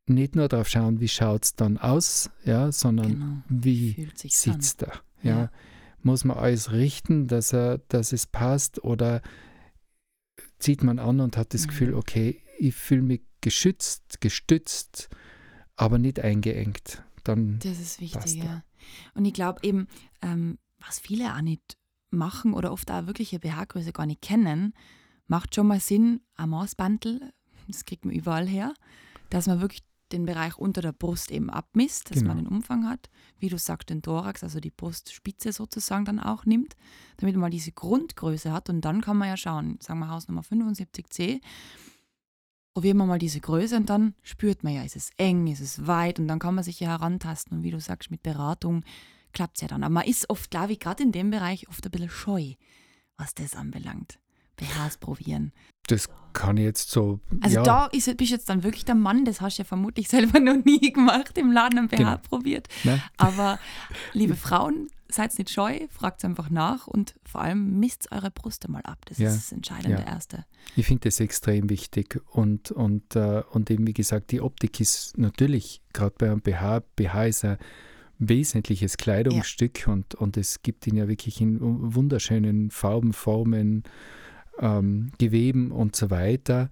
nicht 0.06 0.36
nur 0.36 0.48
darauf 0.48 0.68
schauen, 0.68 1.00
wie 1.00 1.08
schaut 1.08 1.46
es 1.46 1.56
dann 1.56 1.78
aus, 1.78 2.30
ja, 2.44 2.72
sondern 2.72 3.08
Genau. 3.12 3.62
wie 3.64 4.08
an. 4.10 4.12
sitzt 4.16 4.82
er. 4.84 4.94
Ja. 5.22 5.40
Ja. 5.42 5.52
Muss 6.02 6.24
man 6.24 6.38
alles 6.38 6.72
richten, 6.72 7.28
dass, 7.28 7.54
er, 7.54 7.80
dass 7.90 8.14
es 8.14 8.26
passt 8.26 8.84
oder 8.84 9.22
zieht 10.60 10.84
man 10.84 11.00
an 11.00 11.20
und 11.20 11.38
hat 11.38 11.54
das 11.54 11.64
Mhm. 11.64 11.68
Gefühl, 11.70 11.94
okay, 11.94 12.42
ich 12.58 12.76
fühle 12.76 13.02
mich 13.02 13.22
geschützt, 13.42 14.22
gestützt, 14.22 15.10
aber 15.76 15.98
nicht 15.98 16.20
eingeengt. 16.20 17.04
Dann 17.24 17.60
Das 17.60 17.80
ist 17.80 18.00
wichtig, 18.02 18.36
ja. 18.36 18.64
Und 19.14 19.26
ich 19.26 19.34
glaube 19.34 19.60
eben, 19.64 19.88
ähm, 20.22 20.58
was 20.80 21.00
viele 21.00 21.36
auch 21.36 21.42
nicht 21.42 21.78
machen 22.12 22.54
oder 22.54 22.72
oft 22.72 22.90
auch 22.92 23.08
wirkliche 23.08 23.40
BH-Größe 23.40 23.92
gar 23.92 24.06
nicht 24.06 24.22
kennen, 24.22 24.74
macht 25.28 25.54
schon 25.56 25.68
mal 25.68 25.80
Sinn, 25.80 26.22
ein 26.36 26.50
Maßbandel, 26.50 27.34
das 27.68 27.86
kriegt 27.86 28.06
man 28.06 28.16
überall 28.16 28.48
her, 28.48 28.74
dass 29.30 29.48
man 29.48 29.62
wirklich 29.62 29.84
den 30.12 30.26
Bereich 30.26 30.58
unter 30.58 30.82
der 30.82 30.92
Brust 30.92 31.32
eben 31.32 31.50
abmisst, 31.50 32.10
dass 32.12 32.20
Genau. 32.20 32.34
man 32.34 32.44
den 32.44 32.48
Umfang 32.48 32.88
hat, 32.88 33.10
wie 33.40 33.50
du 33.50 33.58
sagst, 33.58 33.90
den 33.90 34.02
Thorax, 34.02 34.44
also 34.44 34.60
die 34.60 34.72
Brustspitze 34.72 35.52
sozusagen 35.54 36.06
dann 36.06 36.20
auch 36.20 36.46
nimmt, 36.46 36.76
damit 37.18 37.36
man 37.36 37.42
mal 37.42 37.50
diese 37.50 37.72
Grundgröße 37.72 38.52
hat 38.52 38.70
und 38.70 38.82
dann 38.82 39.02
kann 39.02 39.18
man 39.18 39.28
ja 39.28 39.38
schauen, 39.38 39.78
sagen 39.82 40.00
wir 40.00 40.10
Hausnummer 40.10 40.42
75c, 40.42 41.42
probieren 42.74 42.98
wir 42.98 43.06
mal 43.06 43.20
diese 43.20 43.40
Größe 43.40 43.76
und 43.78 43.90
dann 43.90 44.14
spürt 44.24 44.64
man 44.64 44.74
ja, 44.74 44.84
ist 44.84 44.96
es 44.96 45.12
eng, 45.18 45.48
ist 45.48 45.60
es 45.62 45.88
weit 45.88 46.20
und 46.20 46.28
dann 46.28 46.40
kann 46.40 46.56
man 46.56 46.64
sich 46.64 46.80
ja 46.80 46.90
herantasten 46.90 47.58
und 47.58 47.64
wie 47.64 47.72
du 47.72 47.80
sagst, 47.80 48.12
mit 48.12 48.24
Beratung 48.24 48.84
klappt 49.34 49.58
es 49.58 49.62
ja 49.62 49.68
dann. 49.68 49.84
Aber 49.84 49.94
man 49.94 50.06
ist 50.08 50.30
oft, 50.30 50.50
glaube 50.50 50.74
ich, 50.74 50.80
gerade 50.80 51.04
in 51.04 51.12
dem 51.12 51.30
Bereich 51.30 51.68
oft 51.70 51.86
ein 51.86 51.92
bisschen 51.92 52.10
scheu, 52.10 52.54
was 53.18 53.34
das 53.36 53.56
anbelangt. 53.56 54.20
BHs 54.56 54.98
probieren. 54.98 55.52
Das 55.92 56.10
kann 56.34 56.58
ich 56.58 56.64
jetzt 56.64 56.92
so. 56.92 57.20
Also 57.42 57.58
ja, 57.58 57.64
da 57.64 57.86
ist, 57.88 58.16
bist 58.18 58.32
jetzt 58.32 58.50
dann 58.50 58.64
wirklich 58.64 58.86
der 58.86 58.96
Mann, 58.96 59.26
das 59.26 59.42
hast 59.42 59.58
du 59.58 59.64
ja 59.64 59.66
vermutlich 59.66 60.08
selber 60.10 60.40
noch 60.40 60.64
nie 60.64 60.92
gemacht, 60.92 61.38
im 61.38 61.52
Laden 61.52 61.80
ein 61.80 61.88
BH 61.88 61.98
Genau. 61.98 62.18
probiert. 62.18 62.68
ne? 62.84 63.02
Aber 63.18 63.60
liebe 64.14 64.36
Frauen, 64.36 64.88
seid 65.12 65.38
nicht 65.40 65.50
scheu, 65.50 65.88
fragt 65.90 66.24
einfach 66.24 66.50
nach 66.52 66.88
und 66.88 67.16
vor 67.26 67.42
allem 67.42 67.80
misst 67.80 68.12
eure 68.12 68.30
Brust 68.30 68.68
mal 68.70 68.82
ab. 68.84 69.00
Das 69.08 69.18
ja, 69.18 69.30
ist 69.30 69.38
das 69.38 69.52
Entscheidende 69.52 70.02
ja. 70.02 70.08
Erste. 70.08 70.46
Ich 70.76 70.86
finde 70.86 71.10
das 71.10 71.20
extrem 71.20 71.70
wichtig 71.70 72.22
und, 72.30 72.72
und, 72.72 73.16
äh, 73.16 73.42
und 73.50 73.72
eben 73.72 73.88
wie 73.88 73.94
gesagt, 73.94 74.32
die 74.32 74.42
Optik 74.42 74.80
ist 74.80 75.18
natürlich, 75.18 75.82
gerade 75.94 76.14
bei 76.18 76.28
einem 76.28 76.42
BH, 76.42 76.82
BH 76.96 77.26
ist 77.26 77.46
ein 77.46 77.58
wesentliches 78.20 78.98
Kleidungsstück 78.98 79.88
und, 79.88 80.14
und 80.14 80.38
es 80.38 80.62
gibt 80.62 80.86
ihn 80.86 80.98
ja 80.98 81.08
wirklich 81.08 81.42
in 81.42 81.58
wunderschönen 81.60 82.70
Farben, 82.70 83.14
Formen, 83.14 83.84
ähm, 84.60 85.12
Geweben 85.18 85.72
und 85.72 85.96
so 85.96 86.10
weiter. 86.10 86.70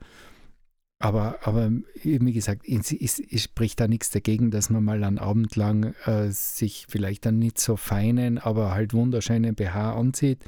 Aber, 1.00 1.40
aber 1.44 1.72
wie 2.02 2.34
gesagt, 2.34 2.68
es, 2.68 2.92
es, 2.92 3.20
es, 3.20 3.44
spricht 3.44 3.80
da 3.80 3.88
nichts 3.88 4.10
dagegen, 4.10 4.50
dass 4.50 4.72
man 4.72 4.84
mal 4.84 5.04
einen 5.04 5.20
Abend 5.20 5.56
lang 5.56 5.94
äh, 6.06 6.32
sich 6.32 6.88
vielleicht 6.90 7.26
dann 7.28 7.38
nicht 7.38 7.60
so 7.60 7.76
feinen, 7.76 8.40
aber 8.40 8.72
halt 8.72 8.94
wunderschönen 8.94 9.54
BH 9.54 9.94
anzieht. 9.94 10.44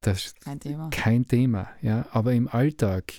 Das 0.00 0.26
ist 0.26 0.40
kein 0.40 0.60
Thema. 0.60 0.90
Kein 0.90 1.26
Thema, 1.26 1.70
ja. 1.80 2.06
Aber 2.12 2.32
im 2.34 2.46
Alltag, 2.46 3.14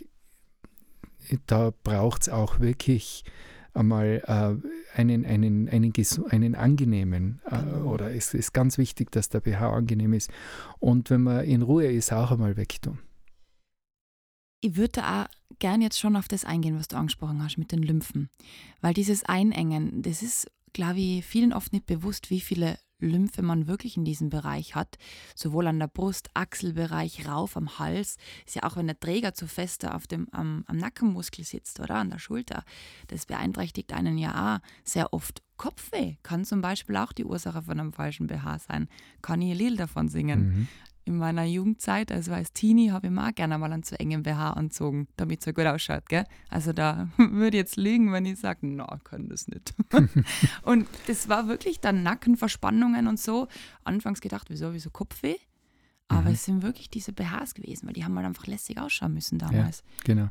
da 1.46 1.74
braucht 1.84 2.24
es 2.24 2.30
auch 2.30 2.62
wirklich 2.62 3.26
einmal 3.74 4.22
äh, 4.26 4.98
einen, 4.98 5.26
einen, 5.26 5.70
einen, 5.70 5.94
einen 6.30 6.56
angenehmen, 6.56 7.42
äh, 7.46 7.58
genau. 7.58 7.92
oder 7.92 8.14
es 8.14 8.34
ist 8.34 8.54
ganz 8.54 8.78
wichtig, 8.78 9.12
dass 9.12 9.30
der 9.30 9.42
BH 9.42 9.70
angenehm 9.70 10.14
ist. 10.14 10.32
Und 10.80 11.10
wenn 11.10 11.24
man 11.24 11.46
in 11.46 11.62
Ruhe 11.62 11.92
ist, 11.92 12.12
auch 12.14 12.32
einmal 12.32 12.58
wegtun. 12.58 13.00
Ich 14.62 14.76
würde 14.76 15.04
auch 15.04 15.26
gern 15.60 15.82
jetzt 15.82 16.00
schon 16.00 16.16
auf 16.16 16.28
das 16.28 16.46
eingehen, 16.46 16.78
was 16.78 16.88
du 16.88 16.96
angesprochen 16.96 17.44
hast 17.44 17.58
mit 17.58 17.72
den 17.72 17.84
Lymphen. 17.84 18.30
Weil 18.82 18.94
dieses 18.94 19.24
Einengen, 19.26 20.02
das 20.02 20.22
ist, 20.22 20.50
glaube 20.72 21.00
ich, 21.00 21.26
vielen 21.26 21.54
oft 21.54 21.74
nicht 21.74 21.86
bewusst, 21.86 22.30
wie 22.30 22.40
viele 22.40 22.78
Lymphe 23.00 23.42
man 23.42 23.68
wirklich 23.68 23.98
in 23.98 24.06
diesem 24.06 24.30
Bereich 24.30 24.76
hat. 24.76 24.98
Sowohl 25.36 25.68
an 25.68 25.80
der 25.80 25.88
Brust, 25.88 26.30
Achselbereich, 26.34 27.28
rauf 27.28 27.58
am 27.58 27.80
Hals. 27.80 28.18
Ist 28.46 28.56
ja 28.56 28.64
auch, 28.64 28.78
wenn 28.78 28.88
der 28.88 29.00
Träger 29.00 29.34
zu 29.34 29.48
fester 29.48 29.96
auf 29.96 30.08
dem, 30.08 30.28
am, 30.32 30.64
am 30.68 30.78
Nackenmuskel 30.78 31.44
sitzt 31.44 31.80
oder 31.80 31.96
an 31.96 32.10
der 32.10 32.20
Schulter. 32.20 32.64
Das 33.08 33.26
beeinträchtigt 33.26 33.94
einen 33.94 34.18
ja 34.18 34.56
auch 34.56 34.60
sehr 34.84 35.14
oft. 35.14 35.42
Kopfweh 35.58 36.16
kann 36.24 36.46
zum 36.46 36.62
Beispiel 36.62 36.98
auch 36.98 37.14
die 37.14 37.26
Ursache 37.26 37.62
von 37.62 37.80
einem 37.80 37.94
falschen 37.94 38.28
BH 38.28 38.60
sein. 38.60 38.90
Kann 39.22 39.42
ein 39.42 39.56
Lied 39.56 39.80
davon 39.80 40.10
singen. 40.10 40.48
Mhm 40.48 40.68
in 41.06 41.18
meiner 41.18 41.44
Jugendzeit, 41.44 42.12
also 42.12 42.32
als 42.34 42.54
Teenie, 42.54 42.92
habe 42.92 43.08
ich 43.08 43.14
mir 43.14 43.28
auch 43.28 43.36
gerne 43.36 43.58
mal 43.58 43.72
einen 43.72 43.84
zu 43.84 44.00
engen 44.00 44.24
BH 44.24 44.52
anzogen, 44.52 45.08
damit 45.18 45.40
es 45.40 45.46
so 45.46 45.54
gut 45.54 45.66
ausschaut. 45.66 46.08
Gell? 46.08 46.26
Also 46.50 46.74
da 46.74 47.10
würde 47.18 47.58
ich 47.58 47.62
jetzt 47.62 47.78
lügen, 47.78 48.12
wenn 48.12 48.26
ich 48.26 48.40
sage, 48.40 48.60
na, 48.68 49.00
können 49.04 49.30
das 49.30 49.48
nicht. 49.48 49.74
und 50.64 50.88
das 51.08 51.30
war 51.30 51.48
wirklich 51.48 51.80
dann 51.80 52.04
Nackenverspannungen 52.04 53.08
und 53.08 53.20
so. 53.20 53.48
Anfangs 53.84 54.22
gedacht, 54.22 54.50
wieso, 54.50 54.74
wieso 54.74 54.90
Kopfweh? 54.90 55.36
Aber 56.10 56.30
mhm. 56.30 56.36
es 56.36 56.46
sind 56.46 56.64
wirklich 56.64 56.90
diese 56.90 57.14
BHs 57.14 57.54
gewesen, 57.54 57.88
weil 57.88 57.94
die 57.94 58.04
haben 58.04 58.16
halt 58.16 58.28
einfach 58.28 58.46
lässig 58.46 58.80
ausschauen 58.80 59.14
müssen 59.14 59.40
damals. 59.40 59.80
Ja, 59.80 60.04
genau. 60.04 60.28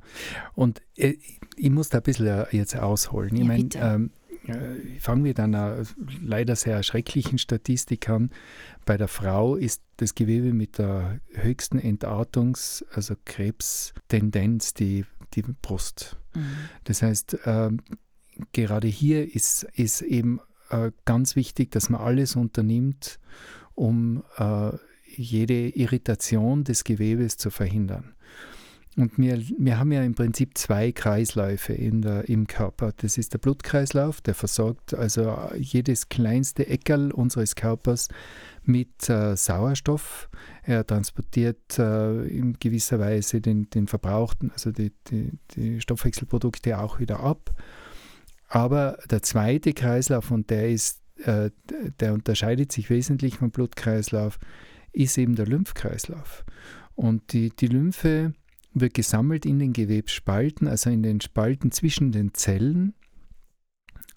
Und 0.55 0.83
äh, 0.97 1.15
ich 1.57 1.71
muss 1.71 1.89
da 1.89 1.99
ein 1.99 2.05
bisschen 2.05 2.27
äh, 2.27 2.47
jetzt 2.53 2.77
ausholen. 2.77 3.35
Ich 3.35 3.41
ja, 3.41 3.47
meine, 3.47 3.69
ähm, 3.75 4.11
äh, 4.11 4.22
fangen 4.99 5.25
wir 5.25 5.35
dann 5.35 5.55
einer 5.55 5.85
leider 6.21 6.57
sehr 6.57 6.77
erschrecklichen 6.77 7.39
Statistik 7.39 8.09
an. 8.09 8.31
Bei 8.85 8.97
der 8.97 9.09
Frau 9.09 9.57
ist 9.57 9.83
das 9.99 10.15
Gewebe 10.15 10.53
mit 10.53 10.79
der 10.79 11.21
höchsten 11.33 11.79
Entartungs-, 11.79 12.85
also 12.93 13.15
Krebstendenz 13.25 14.75
die, 14.75 15.05
die 15.35 15.43
Brust. 15.43 16.17
Mhm. 16.35 16.57
Das 16.85 17.03
heißt, 17.03 17.47
äh, 17.47 17.71
gerade 18.53 18.89
hier 18.89 19.35
ist, 19.35 19.65
ist 19.75 20.03
eben 20.03 20.41
äh, 20.71 20.91
ganz 21.05 21.37
wichtig, 21.37 21.71
dass 21.71 21.89
man 21.89 22.01
alles 22.01 22.35
unternimmt, 22.35 23.21
um 23.75 24.25
äh, 24.39 24.73
jede 25.15 25.69
Irritation 25.69 26.65
des 26.65 26.85
Gewebes 26.85 27.37
zu 27.37 27.51
verhindern. 27.51 28.15
Und 28.97 29.17
wir, 29.17 29.41
wir 29.59 29.79
haben 29.79 29.91
ja 29.91 30.03
im 30.03 30.15
Prinzip 30.15 30.59
zwei 30.59 30.93
Kreisläufe 30.93 31.73
in 31.73 32.03
der, 32.03 32.29
im 32.29 32.47
Körper. 32.47 32.93
Das 32.95 33.17
ist 33.17 33.33
der 33.33 33.39
Blutkreislauf, 33.39 34.21
der 34.21 34.35
versorgt 34.35 34.93
also 34.93 35.35
jedes 35.57 36.11
kleinste 36.11 36.67
Eckerl 36.67 37.11
unseres 37.11 37.55
Körpers 37.55 38.09
mit 38.65 39.09
äh, 39.09 39.35
Sauerstoff. 39.35 40.29
Er 40.63 40.87
transportiert 40.87 41.79
äh, 41.79 42.23
in 42.27 42.59
gewisser 42.61 42.99
Weise 42.99 43.41
den, 43.41 43.71
den 43.71 43.89
verbrauchten, 43.89 44.51
also 44.51 44.71
die, 44.73 44.93
die, 45.09 45.31
die 45.57 45.81
Stoffwechselprodukte 45.81 46.79
auch 46.79 47.01
wieder 47.01 47.21
ab. 47.21 47.51
Aber 48.49 48.99
der 49.11 49.23
zweite 49.23 49.73
Kreislauf, 49.73 50.31
und 50.31 50.51
der 50.51 50.69
ist, 50.69 51.01
äh, 51.25 51.51
der 51.99 52.13
unterscheidet 52.13 52.71
sich 52.73 52.91
wesentlich 52.91 53.39
vom 53.39 53.51
Blutkreislauf, 53.51 54.39
ist 54.93 55.17
eben 55.17 55.35
der 55.35 55.47
Lymphkreislauf. 55.47 56.45
Und 56.95 57.33
die, 57.33 57.49
die 57.49 57.69
Lymphe 57.69 58.35
wird 58.75 58.95
gesammelt 58.95 59.47
in 59.47 59.59
den 59.59 59.73
Gewebsspalten, 59.73 60.69
also 60.69 60.91
in 60.91 61.03
den 61.03 61.21
Spalten 61.21 61.71
zwischen 61.71 62.13
den 62.13 62.35
Zellen. 62.35 62.95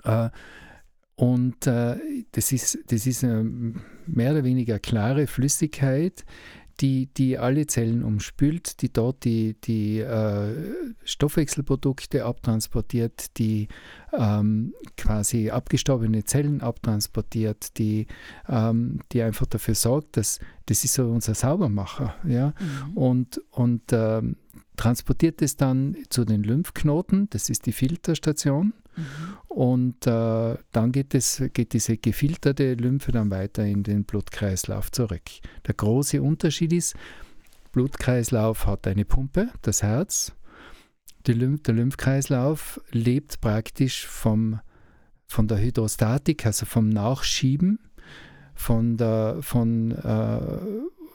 Äh, 0.04 0.30
und 1.16 1.66
äh, 1.66 1.98
das 2.32 2.52
ist, 2.52 2.80
das 2.88 3.08
ist 3.08 3.24
eine 3.24 3.74
mehr 4.06 4.32
oder 4.32 4.44
weniger 4.44 4.80
klare 4.80 5.28
Flüssigkeit, 5.28 6.26
die, 6.82 7.08
die 7.14 7.38
alle 7.38 7.68
Zellen 7.68 8.04
umspült, 8.04 8.82
die 8.82 8.92
dort 8.92 9.24
die, 9.24 9.56
die 9.62 10.00
äh, 10.00 10.54
Stoffwechselprodukte 11.06 12.26
abtransportiert, 12.26 13.38
die 13.38 13.70
ähm, 14.12 14.74
quasi 14.98 15.50
abgestorbene 15.50 16.26
Zellen 16.26 16.62
abtransportiert, 16.62 17.78
die, 17.78 18.08
ähm, 18.50 19.00
die 19.14 19.22
einfach 19.22 19.46
dafür 19.46 19.76
sorgt, 19.76 20.18
dass 20.18 20.40
das 20.66 20.84
ist 20.84 20.96
so 20.96 21.10
unser 21.10 21.34
Saubermacher. 21.34 22.16
Ja? 22.28 22.54
Mhm. 22.60 22.98
Und, 22.98 23.42
und 23.52 23.84
ähm, 23.94 24.36
transportiert 24.76 25.42
es 25.42 25.58
dann 25.58 25.98
zu 26.10 26.26
den 26.26 26.44
Lymphknoten, 26.44 27.30
das 27.30 27.50
ist 27.50 27.66
die 27.66 27.74
Filterstation. 27.74 28.74
Mhm. 28.96 29.04
Und 29.48 30.08
äh, 30.08 30.58
dann 30.72 30.92
geht, 30.92 31.14
es, 31.16 31.44
geht 31.54 31.74
diese 31.74 31.98
gefilterte 31.98 32.74
Lymphe 32.76 33.12
dann 33.12 33.30
weiter 33.32 33.66
in 33.66 33.84
den 33.84 34.04
Blutkreislauf 34.04 34.92
zurück. 34.92 35.24
Der 35.68 35.74
große 35.74 36.22
Unterschied 36.22 36.74
ist, 36.74 36.96
Blutkreislauf 37.72 38.66
hat 38.68 38.88
eine 38.88 39.06
Pumpe, 39.06 39.50
das 39.62 39.84
Herz. 39.84 40.34
Lymph, 41.28 41.64
der 41.64 41.74
Lymphkreislauf 41.74 42.80
lebt 42.92 43.42
praktisch 43.42 44.06
vom, 44.06 44.60
von 45.28 45.48
der 45.48 45.60
Hydrostatik, 45.60 46.46
also 46.46 46.66
vom 46.66 46.90
Nachschieben, 46.90 47.80
von 48.54 48.98
der, 48.98 49.40
von, 49.42 49.92
äh, 49.92 50.42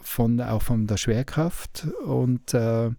von, 0.03 0.41
auch 0.41 0.63
von 0.63 0.87
der 0.87 0.97
Schwerkraft 0.97 1.87
und 2.05 2.53
äh, 2.55 2.91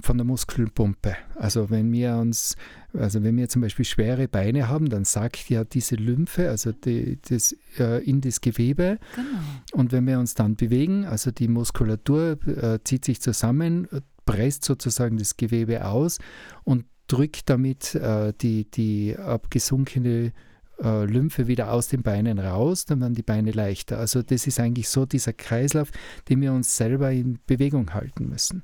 von 0.00 0.16
der 0.16 0.24
Muskelpumpe. 0.24 1.16
Also 1.34 1.70
wenn 1.70 1.92
wir 1.92 2.16
uns, 2.16 2.56
also 2.92 3.22
wenn 3.22 3.36
wir 3.36 3.48
zum 3.48 3.62
Beispiel 3.62 3.84
schwere 3.84 4.28
Beine 4.28 4.68
haben, 4.68 4.88
dann 4.88 5.04
sagt 5.04 5.50
ja 5.50 5.64
diese 5.64 5.96
Lymphe, 5.96 6.48
also 6.48 6.72
die, 6.72 7.18
das, 7.28 7.56
äh, 7.78 8.02
in 8.04 8.20
das 8.20 8.40
Gewebe. 8.40 8.98
Genau. 9.14 9.28
Und 9.72 9.92
wenn 9.92 10.06
wir 10.06 10.18
uns 10.18 10.34
dann 10.34 10.56
bewegen, 10.56 11.04
also 11.04 11.30
die 11.30 11.48
Muskulatur 11.48 12.38
äh, 12.46 12.78
zieht 12.84 13.04
sich 13.04 13.20
zusammen, 13.20 13.88
presst 14.24 14.64
sozusagen 14.64 15.16
das 15.16 15.36
Gewebe 15.36 15.84
aus 15.84 16.18
und 16.64 16.84
drückt 17.08 17.48
damit 17.48 17.94
äh, 17.94 18.32
die, 18.40 18.70
die 18.70 19.16
abgesunkene 19.16 20.32
äh, 20.82 21.04
Lymphe 21.04 21.46
wieder 21.46 21.72
aus 21.72 21.88
den 21.88 22.02
Beinen 22.02 22.38
raus, 22.38 22.84
dann 22.84 23.00
werden 23.00 23.14
die 23.14 23.22
Beine 23.22 23.50
leichter. 23.50 23.98
Also 23.98 24.22
das 24.22 24.46
ist 24.46 24.60
eigentlich 24.60 24.88
so 24.88 25.06
dieser 25.06 25.32
Kreislauf, 25.32 25.90
den 26.28 26.40
wir 26.40 26.52
uns 26.52 26.76
selber 26.76 27.10
in 27.10 27.38
Bewegung 27.46 27.94
halten 27.94 28.28
müssen. 28.28 28.62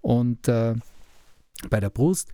Und 0.00 0.48
äh, 0.48 0.74
bei 1.70 1.80
der 1.80 1.90
Brust 1.90 2.30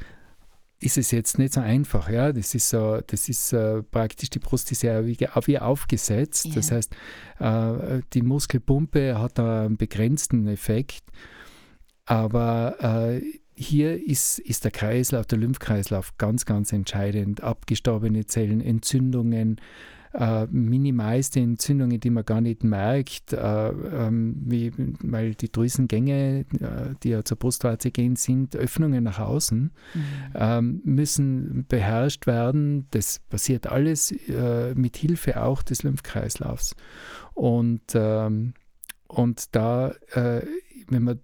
ist 0.81 0.99
es 0.99 1.11
jetzt 1.11 1.38
nicht 1.38 1.54
so 1.54 1.61
einfach. 1.61 2.11
Ja? 2.11 2.33
Das 2.33 2.54
ist, 2.54 2.69
so, 2.69 3.00
das 3.07 3.28
ist 3.28 3.52
äh, 3.52 3.83
praktisch, 3.83 4.31
die 4.31 4.38
Brust 4.38 4.71
ist 4.73 4.83
ja 4.83 5.07
wie, 5.07 5.19
wie 5.19 5.59
aufgesetzt. 5.59 6.47
Yeah. 6.47 6.54
Das 6.54 6.71
heißt, 6.71 6.97
äh, 7.38 8.00
die 8.12 8.23
Muskelpumpe 8.23 9.19
hat 9.19 9.40
einen 9.40 9.76
begrenzten 9.76 10.47
Effekt. 10.47 11.04
Aber 12.07 12.76
äh, 12.81 13.23
hier 13.57 14.07
ist, 14.07 14.39
ist 14.39 14.65
der 14.65 14.71
Kreislauf, 14.71 15.27
der 15.27 15.39
Lymphkreislauf 15.39 16.17
ganz, 16.19 16.45
ganz 16.45 16.73
entscheidend. 16.73 17.43
Abgestorbene 17.43 18.27
Zellen, 18.27 18.61
Entzündungen, 18.61 19.61
äh, 20.15 20.47
minimalste 20.47 21.41
Entzündungen, 21.41 21.99
die 22.01 22.11
man 22.11 22.25
gar 22.25 22.41
nicht 22.41 22.63
merkt, 22.65 23.33
äh, 23.33 23.69
ähm, 23.69 24.37
wie, 24.45 24.73
weil 25.01 25.35
die 25.35 25.51
Drüsengänge, 25.51 26.47
äh, 26.61 26.95
die 27.03 27.11
ja 27.11 27.25
zur 27.25 27.37
Brustwarze 27.37 27.91
gehen, 27.91 28.17
sind 28.17 28.55
Öffnungen 28.57 29.05
nach 29.05 29.19
außen, 29.19 29.73
mhm. 29.95 30.03
ähm, 30.35 30.81
müssen 30.85 31.67
beherrscht 31.69 32.27
werden. 32.27 32.87
Das 32.91 33.19
passiert 33.29 33.67
alles 33.67 34.13
äh, 34.13 34.75
mit 34.75 34.97
Hilfe 34.97 35.43
auch 35.43 35.63
des 35.63 35.83
Lymphkreislaufs. 35.83 36.77
Und, 37.35 37.83
ähm, 37.95 38.55
und 39.09 39.55
da, 39.55 39.95
äh, 40.13 40.43
wenn 40.89 41.03
man 41.03 41.21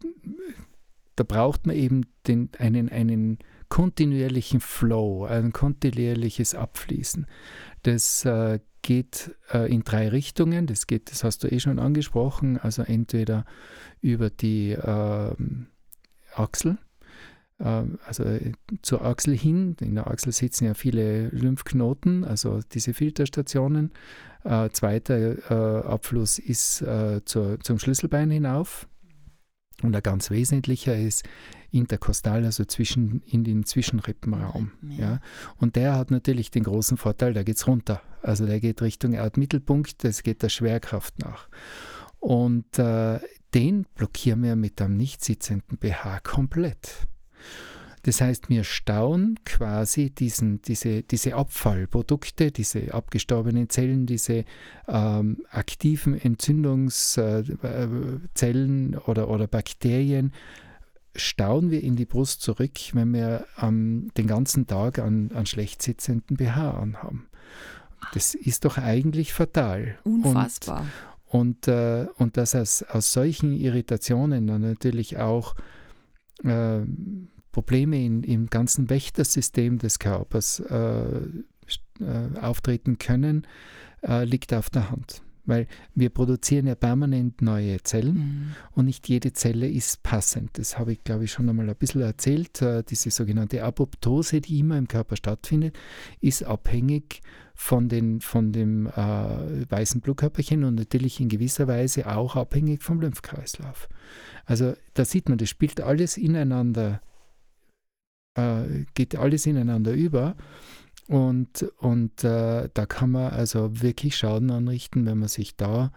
da 1.21 1.25
braucht 1.25 1.67
man 1.67 1.77
eben 1.77 2.07
den, 2.27 2.49
einen, 2.59 2.89
einen 2.89 3.39
kontinuierlichen 3.69 4.59
Flow, 4.59 5.27
ein 5.27 5.53
kontinuierliches 5.53 6.55
Abfließen. 6.55 7.27
Das 7.83 8.25
äh, 8.25 8.59
geht 8.81 9.37
äh, 9.53 9.71
in 9.71 9.85
drei 9.85 10.09
Richtungen. 10.09 10.67
Das 10.67 10.87
geht, 10.87 11.11
das 11.11 11.23
hast 11.23 11.45
du 11.45 11.49
eh 11.49 11.61
schon 11.61 11.79
angesprochen, 11.79 12.57
also 12.57 12.81
entweder 12.81 13.45
über 14.01 14.31
die 14.31 14.71
äh, 14.71 15.35
Achsel, 16.35 16.79
ähm, 17.61 17.99
also 18.07 18.25
äh, 18.25 18.53
zur 18.81 19.05
Achsel 19.05 19.37
hin. 19.37 19.77
In 19.83 19.97
der 19.97 20.07
Achsel 20.07 20.33
sitzen 20.33 20.65
ja 20.65 20.73
viele 20.73 21.29
Lymphknoten, 21.29 22.25
also 22.25 22.61
diese 22.73 22.95
Filterstationen. 22.95 23.93
Äh, 24.45 24.71
zweiter 24.71 25.51
äh, 25.51 25.87
Abfluss 25.87 26.39
ist 26.39 26.81
äh, 26.81 27.23
zur, 27.27 27.61
zum 27.61 27.79
Schlüsselbein 27.79 28.31
hinauf. 28.31 28.89
Und 29.83 29.95
ein 29.95 30.03
ganz 30.03 30.31
wesentlicher 30.31 30.97
ist 30.97 31.25
interkostal, 31.71 32.45
also 32.45 32.65
zwischen, 32.65 33.23
in 33.27 33.45
den 33.45 33.65
Zwischenrippenraum. 33.65 34.73
Ja. 34.83 34.99
ja. 34.99 35.21
Und 35.57 35.77
der 35.77 35.95
hat 35.97 36.11
natürlich 36.11 36.51
den 36.51 36.65
großen 36.65 36.97
Vorteil, 36.97 37.33
da 37.33 37.43
geht 37.43 37.57
es 37.57 37.67
runter. 37.67 38.03
Also 38.23 38.47
der 38.47 38.61
geht 38.61 38.83
Richtung 38.83 39.13
Erdmittelpunkt, 39.13 40.05
das 40.05 40.23
geht 40.23 40.43
der 40.43 40.49
Schwerkraft 40.49 41.19
nach. 41.19 41.49
Und 42.19 42.79
äh, 42.79 43.19
den 43.55 43.87
blockieren 43.95 44.43
wir 44.43 44.57
mit 44.57 44.81
einem 44.81 44.97
nicht 44.97 45.25
sitzenden 45.25 45.79
BH 45.79 46.21
komplett. 46.21 47.07
Das 48.03 48.21
heißt, 48.21 48.49
wir 48.49 48.65
stauen 48.65 49.39
quasi 49.45 50.11
diesen, 50.11 50.63
diese, 50.63 51.03
diese 51.03 51.35
Abfallprodukte, 51.35 52.51
diese 52.51 52.95
abgestorbenen 52.95 53.69
Zellen, 53.69 54.07
diese 54.07 54.45
ähm, 54.89 55.45
aktiven 55.51 56.19
Entzündungszellen 56.19 58.97
oder, 59.07 59.29
oder 59.29 59.47
Bakterien, 59.47 60.33
stauen 61.15 61.71
wir 61.71 61.83
in 61.83 61.97
die 61.97 62.07
Brust 62.07 62.41
zurück, 62.41 62.79
wenn 62.93 63.13
wir 63.13 63.47
ähm, 63.61 64.11
den 64.17 64.27
ganzen 64.27 64.67
Tag 64.67 64.99
an, 64.99 65.31
an 65.35 65.47
schlecht 65.47 65.83
sitzenden 65.83 66.37
BH 66.37 66.71
anhaben. 66.71 67.27
Das 68.15 68.35
ist 68.35 68.65
doch 68.65 68.79
eigentlich 68.79 69.35
fatal. 69.35 69.99
Unfassbar. 70.05 70.87
Und, 71.27 71.67
und, 71.67 71.69
äh, 71.69 72.07
und 72.17 72.37
dass 72.37 72.55
aus, 72.55 72.83
aus 72.83 73.13
solchen 73.13 73.53
Irritationen 73.53 74.47
dann 74.47 74.63
natürlich 74.63 75.19
auch 75.19 75.55
äh, 76.43 76.81
Probleme 77.53 78.05
in, 78.05 78.23
im 78.23 78.49
ganzen 78.49 78.91
Wächtersystem 78.91 79.79
des 79.79 79.99
Körpers 79.99 80.61
äh, 80.61 81.05
äh, 82.01 82.39
auftreten 82.41 82.99
können, 82.99 83.47
äh, 84.03 84.25
liegt 84.25 84.55
auf 84.55 84.71
der 84.71 84.91
Hand. 84.91 85.23
Weil 85.47 85.67
wir 85.95 86.11
produzieren 86.11 86.67
ja 86.67 86.75
permanent 86.75 87.43
neue 87.43 87.83
Zellen 87.83 88.15
mhm. 88.15 88.55
und 88.73 88.85
nicht 88.85 89.09
jede 89.09 89.33
Zelle 89.33 89.69
ist 89.69 90.03
passend. 90.03 90.59
Das 90.59 90.79
habe 90.79 90.93
ich, 90.93 91.03
glaube 91.03 91.25
ich, 91.25 91.33
schon 91.33 91.49
einmal 91.49 91.69
ein 91.69 91.77
bisschen 91.77 92.03
erzählt. 92.03 92.63
Äh, 92.63 92.85
diese 92.85 93.11
sogenannte 93.11 93.65
Apoptose, 93.65 94.41
die 94.41 94.61
immer 94.61 94.79
im 94.79 94.87
Körper 94.87 95.17
stattfindet, 95.17 95.77
ist 96.21 96.45
abhängig 96.45 97.21
von, 97.55 97.89
den, 97.89 98.21
von 98.21 98.53
dem 98.53 98.87
äh, 98.87 99.71
weißen 99.71 100.01
Blutkörperchen 100.01 100.65
und 100.65 100.77
natürlich 100.77 101.21
in 101.21 101.29
gewisser 101.29 101.69
Weise 101.69 102.07
auch 102.07 102.37
abhängig 102.37 102.83
vom 102.83 103.01
Lymphkreislauf. 103.01 103.89
Also 104.47 104.75
da 104.95 105.05
sieht 105.05 105.29
man, 105.29 105.37
das 105.37 105.51
spielt 105.51 105.81
alles 105.81 106.17
ineinander, 106.17 107.03
äh, 108.41 108.85
geht 108.95 109.17
alles 109.17 109.47
ineinander 109.47 109.93
über. 109.93 110.37
Und, 111.09 111.63
und 111.79 112.23
äh, 112.23 112.69
da 112.73 112.87
kann 112.87 113.11
man 113.11 113.33
also 113.33 113.81
wirklich 113.83 114.17
Schaden 114.17 114.51
anrichten, 114.51 115.07
wenn 115.07 115.19
man 115.19 115.29
sich 115.29 115.57
da 115.57 115.91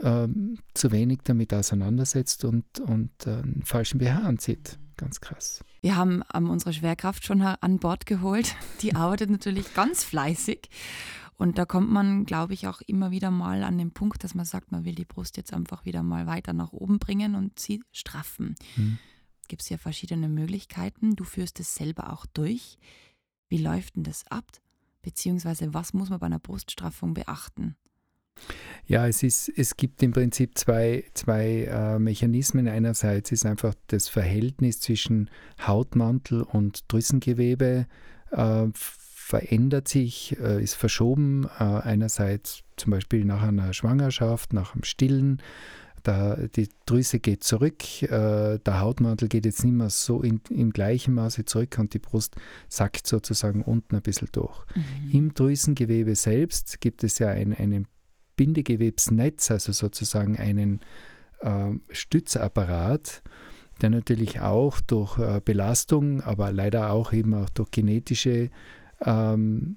ähm, 0.00 0.58
zu 0.74 0.92
wenig 0.92 1.20
damit 1.24 1.54
auseinandersetzt 1.54 2.44
und, 2.44 2.80
und 2.80 3.10
äh, 3.26 3.30
einen 3.30 3.62
falschen 3.64 3.98
BH 3.98 4.18
anzieht. 4.18 4.78
Ganz 4.96 5.20
krass. 5.20 5.64
Wir 5.80 5.96
haben 5.96 6.22
ähm, 6.34 6.50
unsere 6.50 6.72
Schwerkraft 6.72 7.24
schon 7.24 7.40
an 7.40 7.78
Bord 7.78 8.04
geholt. 8.04 8.54
Die 8.82 8.94
arbeitet 8.94 9.30
natürlich 9.30 9.72
ganz 9.74 10.04
fleißig. 10.04 10.68
Und 11.36 11.56
da 11.56 11.64
kommt 11.64 11.90
man, 11.90 12.26
glaube 12.26 12.52
ich, 12.52 12.66
auch 12.66 12.80
immer 12.82 13.12
wieder 13.12 13.30
mal 13.30 13.62
an 13.62 13.78
den 13.78 13.92
Punkt, 13.92 14.24
dass 14.24 14.34
man 14.34 14.44
sagt, 14.44 14.72
man 14.72 14.84
will 14.84 14.96
die 14.96 15.04
Brust 15.04 15.36
jetzt 15.36 15.54
einfach 15.54 15.84
wieder 15.84 16.02
mal 16.02 16.26
weiter 16.26 16.52
nach 16.52 16.72
oben 16.72 16.98
bringen 16.98 17.36
und 17.36 17.60
sie 17.60 17.80
straffen. 17.92 18.56
Mhm. 18.76 18.98
Gibt 19.48 19.62
es 19.62 19.68
ja 19.70 19.78
verschiedene 19.78 20.28
Möglichkeiten. 20.28 21.16
Du 21.16 21.24
führst 21.24 21.58
es 21.60 21.74
selber 21.74 22.12
auch 22.12 22.26
durch. 22.26 22.78
Wie 23.48 23.58
läuft 23.58 23.96
denn 23.96 24.04
das 24.04 24.26
ab? 24.30 24.44
Beziehungsweise 25.02 25.72
was 25.72 25.94
muss 25.94 26.10
man 26.10 26.20
bei 26.20 26.26
einer 26.26 26.38
Bruststraffung 26.38 27.14
beachten? 27.14 27.76
Ja, 28.86 29.06
es, 29.06 29.22
ist, 29.22 29.48
es 29.48 29.76
gibt 29.76 30.02
im 30.02 30.12
Prinzip 30.12 30.56
zwei, 30.56 31.04
zwei 31.14 31.64
äh, 31.64 31.98
Mechanismen. 31.98 32.68
Einerseits 32.68 33.32
ist 33.32 33.44
einfach 33.44 33.74
das 33.88 34.08
Verhältnis 34.08 34.80
zwischen 34.80 35.28
Hautmantel 35.66 36.42
und 36.42 36.90
Drüsengewebe 36.92 37.86
äh, 38.30 38.66
verändert 38.74 39.88
sich, 39.88 40.38
äh, 40.40 40.62
ist 40.62 40.74
verschoben. 40.74 41.46
Äh, 41.58 41.64
einerseits 41.64 42.62
zum 42.76 42.92
Beispiel 42.92 43.24
nach 43.24 43.42
einer 43.42 43.72
Schwangerschaft, 43.72 44.52
nach 44.52 44.72
dem 44.72 44.84
Stillen. 44.84 45.42
Da, 46.02 46.36
die 46.36 46.68
Drüse 46.86 47.18
geht 47.18 47.44
zurück, 47.44 48.02
äh, 48.02 48.58
der 48.58 48.80
Hautmantel 48.80 49.28
geht 49.28 49.44
jetzt 49.44 49.64
nicht 49.64 49.74
mehr 49.74 49.90
so 49.90 50.22
in, 50.22 50.40
im 50.50 50.70
gleichen 50.72 51.14
Maße 51.14 51.44
zurück 51.44 51.76
und 51.78 51.94
die 51.94 51.98
Brust 51.98 52.36
sackt 52.68 53.06
sozusagen 53.06 53.62
unten 53.62 53.96
ein 53.96 54.02
bisschen 54.02 54.28
durch. 54.32 54.64
Mhm. 54.74 55.10
Im 55.12 55.34
Drüsengewebe 55.34 56.14
selbst 56.14 56.80
gibt 56.80 57.04
es 57.04 57.18
ja 57.18 57.28
ein, 57.28 57.54
ein 57.54 57.86
Bindegewebsnetz, 58.36 59.50
also 59.50 59.72
sozusagen 59.72 60.36
einen 60.38 60.80
äh, 61.40 61.70
Stützapparat, 61.90 63.22
der 63.80 63.90
natürlich 63.90 64.40
auch 64.40 64.80
durch 64.80 65.18
äh, 65.18 65.40
Belastung, 65.44 66.22
aber 66.22 66.52
leider 66.52 66.92
auch 66.92 67.12
eben 67.12 67.34
auch 67.34 67.50
durch 67.50 67.70
genetische 67.70 68.50
ähm, 69.04 69.76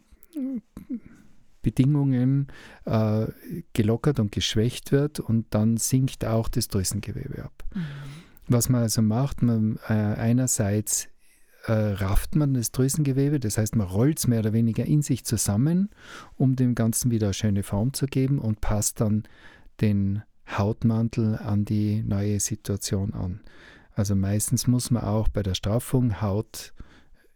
Bedingungen 1.62 2.47
äh, 2.86 3.28
gelockert 3.74 4.19
und 4.19 4.32
geschwächt 4.32 4.91
wird 4.91 5.19
und 5.19 5.45
dann 5.52 5.78
sinkt 5.78 6.26
auch 6.26 6.50
das 6.50 6.67
Drüsengewebe 6.67 7.43
ab. 7.43 7.63
Mhm. 7.74 7.82
Was 8.47 8.69
man 8.69 8.82
also 8.82 9.02
macht, 9.02 9.41
man 9.41 9.80
äh, 9.88 9.93
einerseits 9.93 11.08
äh, 11.65 11.74
rafft 11.74 12.36
man 12.36 12.54
das 12.54 12.71
Drüsengewebe, 12.71 13.39
das 13.39 13.58
heißt 13.58 13.76
man 13.76 13.88
rollt 13.88 14.19
es 14.19 14.28
mehr 14.28 14.39
oder 14.39 14.54
weniger 14.54 14.86
in 14.86 15.02
sich 15.02 15.24
zusammen, 15.26 15.89
um 16.36 16.56
dem 16.56 16.76
Ganzen 16.76 17.12
wieder 17.12 17.28
eine 17.28 17.34
schöne 17.34 17.63
Form 17.63 17.93
zu 17.93 18.08
geben 18.08 18.39
und 18.39 18.62
passt 18.62 19.00
dann 19.00 19.24
den 19.80 20.24
Hautmantel 20.47 21.38
an 21.38 21.65
die 21.65 22.04
neue 22.04 22.39
Situation 22.39 23.13
an. 23.13 23.41
Also 23.93 24.15
meistens 24.15 24.67
muss 24.67 24.89
man 24.89 25.04
auch 25.04 25.28
bei 25.28 25.43
der 25.43 25.54
Straffung 25.54 26.21
Haut 26.21 26.74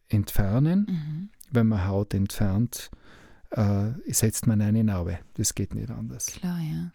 entfernen. 0.09 0.88
Mhm 0.89 1.29
wenn 1.55 1.67
man 1.67 1.88
Haut 1.88 2.13
entfernt, 2.13 2.91
äh, 3.51 3.91
setzt 4.08 4.47
man 4.47 4.62
eine 4.62 4.84
Narbe. 4.84 5.19
Das 5.36 5.55
geht 5.55 5.75
nicht 5.75 5.89
anders. 5.89 6.27
Klar, 6.27 6.60
ja. 6.60 6.91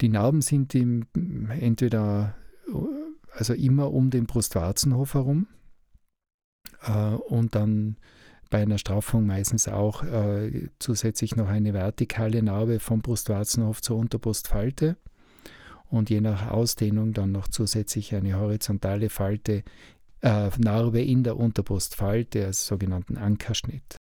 Die 0.00 0.08
Narben 0.08 0.42
sind 0.42 0.74
im, 0.74 1.06
entweder 1.50 2.36
also 3.32 3.54
immer 3.54 3.92
um 3.92 4.10
den 4.10 4.26
Brustwarzenhof 4.26 5.14
herum 5.14 5.46
äh, 6.82 7.14
und 7.14 7.54
dann 7.54 7.96
bei 8.50 8.62
einer 8.62 8.78
Straffung 8.78 9.26
meistens 9.26 9.68
auch 9.68 10.02
äh, 10.04 10.68
zusätzlich 10.78 11.36
noch 11.36 11.48
eine 11.48 11.74
vertikale 11.74 12.42
Narbe 12.42 12.80
vom 12.80 13.02
Brustwarzenhof 13.02 13.82
zur 13.82 13.98
Unterbrustfalte 13.98 14.96
und 15.90 16.10
je 16.10 16.20
nach 16.20 16.50
Ausdehnung 16.50 17.12
dann 17.12 17.32
noch 17.32 17.48
zusätzlich 17.48 18.14
eine 18.14 18.38
horizontale 18.38 19.10
Falte 19.10 19.64
äh, 20.22 20.50
Narbe 20.58 21.02
in 21.02 21.22
der 21.24 21.36
Unterbrustfalte, 21.36 22.46
also 22.46 22.74
sogenannten 22.74 23.16
Ankerschnitt. 23.16 23.97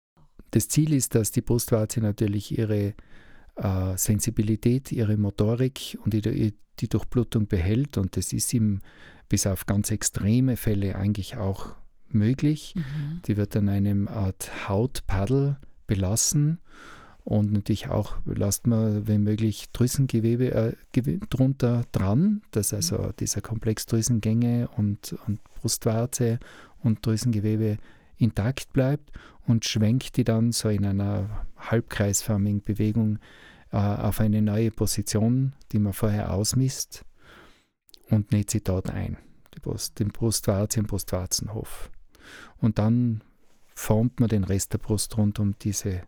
Das 0.53 0.67
Ziel 0.67 0.93
ist, 0.93 1.15
dass 1.15 1.31
die 1.31 1.41
Brustwarze 1.41 1.99
natürlich 1.99 2.55
ihre 2.55 2.93
äh, 3.55 3.97
Sensibilität, 3.97 4.91
ihre 4.91 5.17
Motorik 5.17 5.97
und 6.05 6.13
die, 6.13 6.53
die 6.79 6.87
Durchblutung 6.87 7.47
behält 7.47 7.97
und 7.97 8.15
das 8.17 8.33
ist 8.33 8.53
ihm 8.53 8.79
bis 9.29 9.47
auf 9.47 9.65
ganz 9.65 9.89
extreme 9.89 10.55
Fälle 10.55 10.95
eigentlich 10.95 11.37
auch 11.37 11.73
möglich. 12.07 12.75
Mhm. 12.75 13.21
Die 13.25 13.35
wird 13.35 13.55
an 13.55 13.67
einem 13.67 14.07
Art 14.07 14.69
Hautpaddel 14.69 15.57
belassen 15.87 16.59
und 17.23 17.51
natürlich 17.51 17.87
auch 17.87 18.17
lasst 18.25 18.67
man, 18.67 19.07
wenn 19.07 19.23
möglich, 19.23 19.71
Drüsengewebe 19.73 20.51
äh, 20.51 21.17
drunter 21.31 21.81
dran, 21.91 22.43
dass 22.51 22.75
also 22.75 22.99
mhm. 22.99 23.13
dieser 23.19 23.41
Komplex 23.41 23.87
Drüsengänge 23.87 24.67
und, 24.77 25.15
und 25.25 25.43
Brustwarze 25.45 26.37
und 26.83 27.03
Drüsengewebe 27.03 27.79
intakt 28.17 28.73
bleibt 28.73 29.11
und 29.45 29.65
schwenkt 29.65 30.17
die 30.17 30.23
dann 30.23 30.51
so 30.51 30.69
in 30.69 30.85
einer 30.85 31.45
halbkreisförmigen 31.57 32.61
Bewegung 32.61 33.19
äh, 33.71 33.77
auf 33.77 34.19
eine 34.19 34.41
neue 34.41 34.71
Position, 34.71 35.53
die 35.71 35.79
man 35.79 35.93
vorher 35.93 36.33
ausmisst 36.33 37.05
und 38.09 38.31
näht 38.31 38.51
sie 38.51 38.63
dort 38.63 38.89
ein, 38.89 39.17
die 39.55 39.59
Brust, 39.59 39.99
den 39.99 40.09
Brustwarze 40.09 40.79
und 40.79 40.87
Brustwarzenhof. 40.87 41.89
Und 42.57 42.77
dann 42.79 43.21
formt 43.75 44.19
man 44.19 44.29
den 44.29 44.43
Rest 44.43 44.73
der 44.73 44.77
Brust 44.77 45.17
rund 45.17 45.39
um 45.39 45.55
diese 45.59 46.03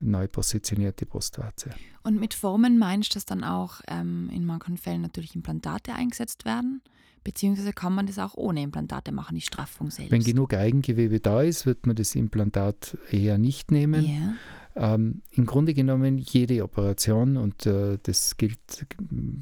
neu 0.00 0.28
positionierte 0.28 1.06
Brustwarze. 1.06 1.70
Und 2.02 2.18
mit 2.18 2.34
Formen 2.34 2.78
meinst 2.78 3.10
du, 3.10 3.14
dass 3.14 3.26
dann 3.26 3.44
auch 3.44 3.80
ähm, 3.86 4.30
in 4.32 4.44
manchen 4.44 4.78
Fällen 4.78 5.02
natürlich 5.02 5.34
Implantate 5.34 5.94
eingesetzt 5.94 6.44
werden? 6.44 6.82
Beziehungsweise 7.22 7.72
kann 7.72 7.94
man 7.94 8.06
das 8.06 8.18
auch 8.18 8.34
ohne 8.34 8.62
Implantate 8.62 9.12
machen, 9.12 9.34
die 9.34 9.42
Straffung 9.42 9.90
selbst? 9.90 10.10
Wenn 10.10 10.22
genug 10.22 10.54
Eigengewebe 10.54 11.20
da 11.20 11.42
ist, 11.42 11.66
wird 11.66 11.86
man 11.86 11.96
das 11.96 12.14
Implantat 12.14 12.96
eher 13.10 13.38
nicht 13.38 13.70
nehmen. 13.70 14.04
Yeah. 14.04 14.34
Ähm, 14.76 15.22
Im 15.32 15.46
Grunde 15.46 15.74
genommen 15.74 16.18
jede 16.18 16.62
Operation, 16.62 17.36
und 17.36 17.66
äh, 17.66 17.98
das 18.02 18.36
gilt 18.36 18.86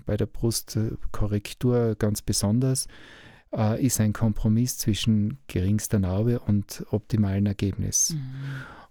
bei 0.07 0.17
der 0.17 0.27
Brustkorrektur 0.27 1.95
ganz 1.97 2.23
besonders, 2.23 2.89
äh, 3.55 3.85
ist 3.85 4.01
ein 4.01 4.13
Kompromiss 4.13 4.79
zwischen 4.79 5.39
geringster 5.47 5.99
Narbe 5.99 6.41
und 6.41 6.85
optimalen 6.91 7.47
Ergebnis. 7.47 8.15
Mhm. 8.15 8.25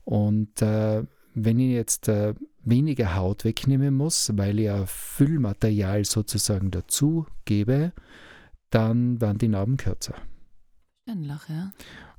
Und 0.05 0.61
äh, 0.61 1.03
wenn 1.33 1.59
ich 1.59 1.71
jetzt 1.71 2.07
äh, 2.07 2.33
weniger 2.63 3.15
Haut 3.15 3.43
wegnehmen 3.43 3.93
muss, 3.93 4.31
weil 4.35 4.59
ich 4.59 4.65
ja 4.65 4.85
Füllmaterial 4.85 6.05
sozusagen 6.05 6.71
dazu 6.71 7.25
gebe, 7.45 7.93
dann 8.69 9.21
werden 9.21 9.37
die 9.37 9.47
Narben 9.47 9.77
kürzer. 9.77 10.15
Verständlich, 11.05 11.49
ja. 11.49 11.71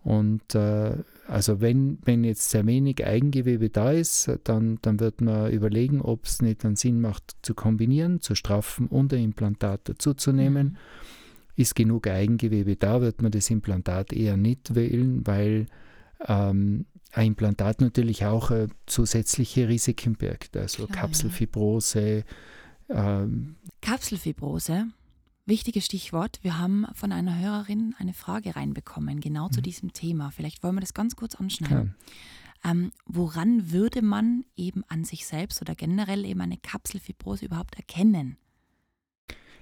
Und 0.03 0.55
äh, 0.55 0.97
also 1.27 1.61
wenn, 1.61 1.99
wenn 2.05 2.25
jetzt 2.25 2.49
sehr 2.51 2.65
wenig 2.67 3.05
Eigengewebe 3.05 3.69
da 3.69 3.93
ist, 3.93 4.31
dann, 4.45 4.79
dann 4.81 5.01
wird 5.01 5.21
man 5.21 5.53
überlegen, 5.53 6.01
ob 6.01 6.25
es 6.25 6.41
nicht 6.41 6.65
einen 6.65 6.77
Sinn 6.77 7.01
macht, 7.01 7.37
zu 7.43 7.55
kombinieren, 7.55 8.21
zu 8.21 8.35
straffen 8.35 8.87
und 8.87 9.13
ein 9.13 9.25
Implantat 9.25 9.89
dazuzunehmen. 9.89 10.69
Mhm. 10.69 10.77
Ist 11.57 11.75
genug 11.75 12.07
Eigengewebe 12.07 12.77
da, 12.77 13.01
wird 13.03 13.21
man 13.21 13.33
das 13.33 13.51
Implantat 13.51 14.13
eher 14.13 14.37
nicht 14.37 14.75
wählen, 14.75 15.27
weil 15.27 15.67
ähm, 16.27 16.87
ein 17.13 17.27
Implantat 17.29 17.81
natürlich 17.81 18.25
auch 18.25 18.51
äh, 18.51 18.69
zusätzliche 18.87 19.69
Risiken 19.69 20.15
birgt, 20.15 20.57
also 20.57 20.87
Klar, 20.87 20.97
ja. 20.97 21.03
Kapselfibrose. 21.03 22.25
Ähm, 22.89 23.57
Kapselfibrose, 23.83 24.87
wichtiges 25.49 25.87
Stichwort. 25.87 26.39
Wir 26.43 26.59
haben 26.59 26.87
von 26.95 27.11
einer 27.13 27.39
Hörerin 27.39 27.95
eine 27.99 28.13
Frage 28.15 28.55
reinbekommen, 28.55 29.21
genau 29.21 29.49
zu 29.49 29.61
Mhm. 29.61 29.65
diesem 29.65 29.93
Thema. 29.93 30.31
Vielleicht 30.31 30.63
wollen 30.63 30.77
wir 30.77 30.81
das 30.81 30.95
ganz 30.95 31.17
kurz 31.17 31.35
anschneiden. 31.35 31.95
ja. 32.65 32.71
Ähm, 32.71 32.91
woran 33.07 33.71
würde 33.71 34.03
man 34.03 34.45
eben 34.57 34.83
an 34.89 35.05
sich 35.05 35.27
selbst 35.27 35.63
oder 35.63 35.75
generell 35.77 36.25
eben 36.25 36.41
eine 36.41 36.57
Kapselfibrose 36.59 37.45
überhaupt 37.47 37.77
erkennen? 37.77 38.37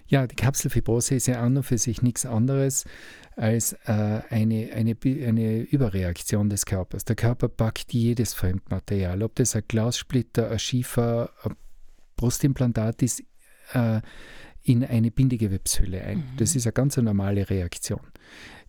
Ja, 0.09 0.27
die 0.27 0.37
Kapselfibrose 0.37 1.17
ist 1.17 1.27
ja 1.27 1.41
an 1.43 1.57
und 1.57 1.65
für 1.65 1.79
sich 1.79 2.01
nichts 2.01 2.25
anderes 2.25 2.85
als 3.35 3.73
äh, 3.87 4.23
eine, 4.31 4.71
eine, 4.73 4.97
eine 5.03 5.61
Überreaktion 5.63 6.49
des 6.49 6.65
Körpers. 6.65 7.05
Der 7.05 7.17
Körper 7.17 7.49
packt 7.49 7.93
jedes 7.93 8.33
Fremdmaterial, 8.33 9.23
ob 9.23 9.35
das 9.35 9.57
ein 9.57 9.65
Glassplitter, 9.67 10.51
ein 10.51 10.59
Schiefer, 10.61 11.31
ein 11.43 11.57
Brustimplantat 12.17 13.03
ist, 13.03 13.23
äh, 13.73 14.01
in 14.67 14.85
eine 14.85 15.11
Bindegewebshülle 15.11 16.03
ein. 16.03 16.19
Mhm. 16.19 16.37
Das 16.39 16.57
ist 16.57 16.67
eine 16.67 16.73
ganz 16.73 16.97
normale 16.97 17.49
Reaktion. 17.49 18.01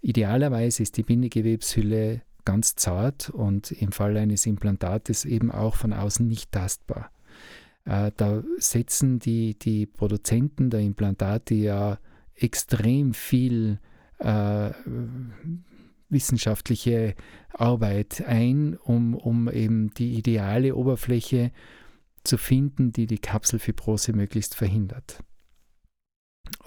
Idealerweise 0.01 0.83
ist 0.83 0.97
die 0.97 1.03
Bindegewebshülle 1.03 2.21
ganz 2.45 2.75
zart 2.75 3.29
und 3.29 3.71
im 3.71 3.91
Fall 3.91 4.15
eines 4.15 4.45
Implantates 4.45 5.25
eben 5.25 5.51
auch 5.51 5.75
von 5.75 5.93
außen 5.93 6.25
nicht 6.25 6.51
tastbar. 6.51 7.11
Äh, 7.85 8.11
da 8.15 8.43
setzen 8.57 9.19
die, 9.19 9.57
die 9.57 9.85
Produzenten 9.87 10.69
der 10.69 10.81
Implantate 10.81 11.55
ja 11.55 11.97
extrem 12.35 13.13
viel 13.13 13.79
äh, 14.19 14.69
wissenschaftliche 16.09 17.15
Arbeit 17.53 18.23
ein, 18.25 18.77
um, 18.77 19.15
um 19.15 19.49
eben 19.49 19.89
die 19.95 20.13
ideale 20.13 20.75
Oberfläche 20.75 21.51
zu 22.23 22.37
finden, 22.37 22.91
die 22.91 23.07
die 23.07 23.17
Kapselfibrose 23.17 24.13
möglichst 24.13 24.53
verhindert. 24.53 25.23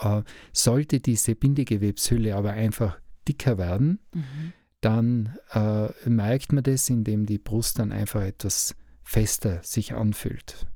Äh, 0.00 0.22
sollte 0.52 1.00
diese 1.00 1.34
Bindegewebshülle 1.34 2.34
aber 2.34 2.52
einfach 2.52 2.98
dicker 3.28 3.58
werden, 3.58 3.98
Mhm. 4.14 4.52
dann 4.80 5.38
äh, 5.52 5.88
merkt 6.08 6.52
man 6.52 6.64
das, 6.64 6.88
indem 6.88 7.26
die 7.26 7.38
Brust 7.38 7.78
dann 7.78 7.92
einfach 7.92 8.22
etwas 8.22 8.74
fester 9.02 9.62
sich 9.62 9.94
anfühlt. 9.94 10.66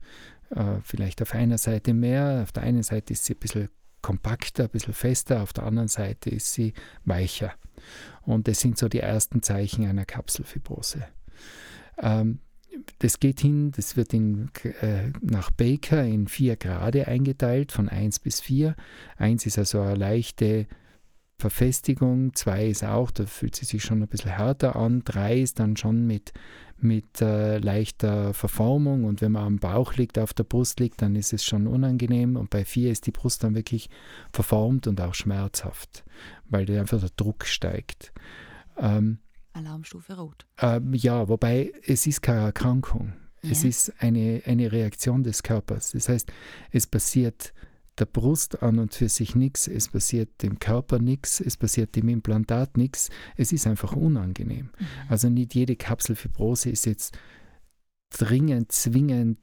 Äh, 0.50 0.80
vielleicht 0.82 1.22
auf 1.22 1.34
einer 1.34 1.58
Seite 1.58 1.94
mehr, 1.94 2.40
auf 2.42 2.52
der 2.52 2.64
einen 2.64 2.82
Seite 2.82 3.14
ist 3.14 3.24
sie 3.24 3.34
ein 3.34 3.38
bisschen 3.40 3.68
kompakter, 4.02 4.64
ein 4.64 4.70
bisschen 4.70 4.92
fester, 4.92 5.42
auf 5.42 5.54
der 5.54 5.64
anderen 5.64 5.88
Seite 5.88 6.28
ist 6.28 6.52
sie 6.52 6.74
weicher. 7.04 7.54
Und 8.22 8.46
das 8.46 8.60
sind 8.60 8.76
so 8.76 8.88
die 8.88 9.00
ersten 9.00 9.42
Zeichen 9.42 9.87
einer 9.87 10.04
Kapselfibrose. 10.04 11.06
Ähm, 11.98 12.40
das 12.98 13.20
geht 13.20 13.40
hin, 13.40 13.72
das 13.72 13.96
wird 13.96 14.12
in, 14.14 14.50
äh, 14.80 15.10
nach 15.20 15.50
Baker 15.50 16.04
in 16.04 16.28
vier 16.28 16.56
Grade 16.56 17.08
eingeteilt, 17.08 17.72
von 17.72 17.88
1 17.88 18.20
bis 18.20 18.40
4. 18.40 18.74
1 19.16 19.46
ist 19.46 19.58
also 19.58 19.80
eine 19.80 19.94
leichte 19.94 20.66
Verfestigung, 21.38 22.34
2 22.34 22.66
ist 22.68 22.84
auch, 22.84 23.10
da 23.10 23.26
fühlt 23.26 23.56
sie 23.56 23.64
sich 23.64 23.82
schon 23.82 24.02
ein 24.02 24.08
bisschen 24.08 24.30
härter 24.30 24.76
an, 24.76 25.02
3 25.04 25.40
ist 25.40 25.58
dann 25.58 25.76
schon 25.76 26.06
mit, 26.06 26.32
mit 26.78 27.20
äh, 27.20 27.58
leichter 27.58 28.32
Verformung 28.34 29.04
und 29.04 29.20
wenn 29.20 29.32
man 29.32 29.44
am 29.44 29.58
Bauch 29.58 29.94
liegt, 29.94 30.18
auf 30.18 30.32
der 30.32 30.44
Brust 30.44 30.80
liegt, 30.80 31.02
dann 31.02 31.16
ist 31.16 31.32
es 31.32 31.44
schon 31.44 31.66
unangenehm 31.66 32.37
und 32.37 32.50
bei 32.50 32.64
4 32.64 32.90
ist 32.90 33.06
die 33.06 33.10
Brust 33.10 33.42
dann 33.42 33.54
wirklich 33.54 33.90
verformt 34.32 34.87
und 34.87 35.00
auch 35.00 35.14
schmerzhaft, 35.14 36.04
weil 36.48 36.70
einfach 36.78 37.00
der 37.00 37.10
Druck 37.16 37.44
steigt. 37.46 38.12
Ähm, 38.78 39.18
Alarmstufe 39.54 40.16
Rot. 40.16 40.46
ähm, 40.60 40.92
ja, 40.94 41.28
wobei 41.28 41.72
es 41.86 42.06
ist 42.06 42.20
keine 42.22 42.40
Erkrankung. 42.42 43.14
Es 43.42 43.62
Ja. 43.62 43.68
ist 43.70 43.92
eine, 44.00 44.42
eine 44.46 44.70
Reaktion 44.72 45.22
des 45.22 45.42
Körpers. 45.42 45.92
Das 45.92 46.08
heißt, 46.08 46.30
es 46.70 46.86
passiert 46.86 47.52
der 47.98 48.06
Brust 48.06 48.62
an 48.62 48.78
und 48.80 48.92
für 48.94 49.08
sich 49.08 49.36
nichts, 49.36 49.68
es 49.68 49.88
passiert 49.88 50.42
dem 50.42 50.58
Körper 50.58 50.98
nichts, 50.98 51.40
es 51.40 51.56
passiert 51.56 51.94
dem 51.94 52.08
Implantat 52.08 52.76
nichts. 52.76 53.08
Es 53.36 53.52
ist 53.52 53.66
einfach 53.66 53.92
unangenehm. 53.94 54.70
Mhm. 54.78 54.86
Also 55.08 55.28
nicht 55.28 55.54
jede 55.54 55.76
Kapselfibrose 55.76 56.70
ist 56.70 56.86
jetzt 56.86 57.16
dringend, 58.10 58.72
zwingend 58.72 59.38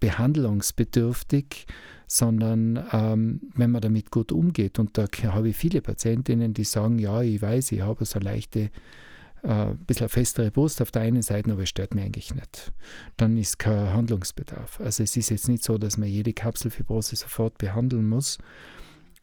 behandlungsbedürftig, 0.00 1.66
sondern 2.06 2.84
ähm, 2.92 3.40
wenn 3.54 3.70
man 3.70 3.80
damit 3.80 4.10
gut 4.10 4.32
umgeht, 4.32 4.78
und 4.78 4.96
da 4.98 5.06
habe 5.32 5.48
ich 5.48 5.56
viele 5.56 5.80
Patientinnen, 5.82 6.54
die 6.54 6.64
sagen, 6.64 6.98
ja, 6.98 7.22
ich 7.22 7.42
weiß, 7.42 7.72
ich 7.72 7.80
habe 7.80 8.04
so 8.04 8.18
leichte, 8.18 8.70
äh, 9.46 9.70
ein 9.70 9.78
bisschen 9.86 10.08
festere 10.08 10.50
Brust 10.50 10.82
auf 10.82 10.90
der 10.90 11.02
einen 11.02 11.22
Seite, 11.22 11.52
aber 11.52 11.62
es 11.62 11.68
stört 11.68 11.94
mich 11.94 12.04
eigentlich 12.04 12.34
nicht. 12.34 12.72
Dann 13.16 13.36
ist 13.36 13.58
kein 13.58 13.92
Handlungsbedarf. 13.92 14.80
Also 14.80 15.02
es 15.04 15.16
ist 15.16 15.30
jetzt 15.30 15.48
nicht 15.48 15.62
so, 15.62 15.78
dass 15.78 15.96
man 15.96 16.08
jede 16.08 16.32
Kapselfibrose 16.32 17.16
sofort 17.16 17.56
behandeln 17.58 18.08
muss, 18.08 18.38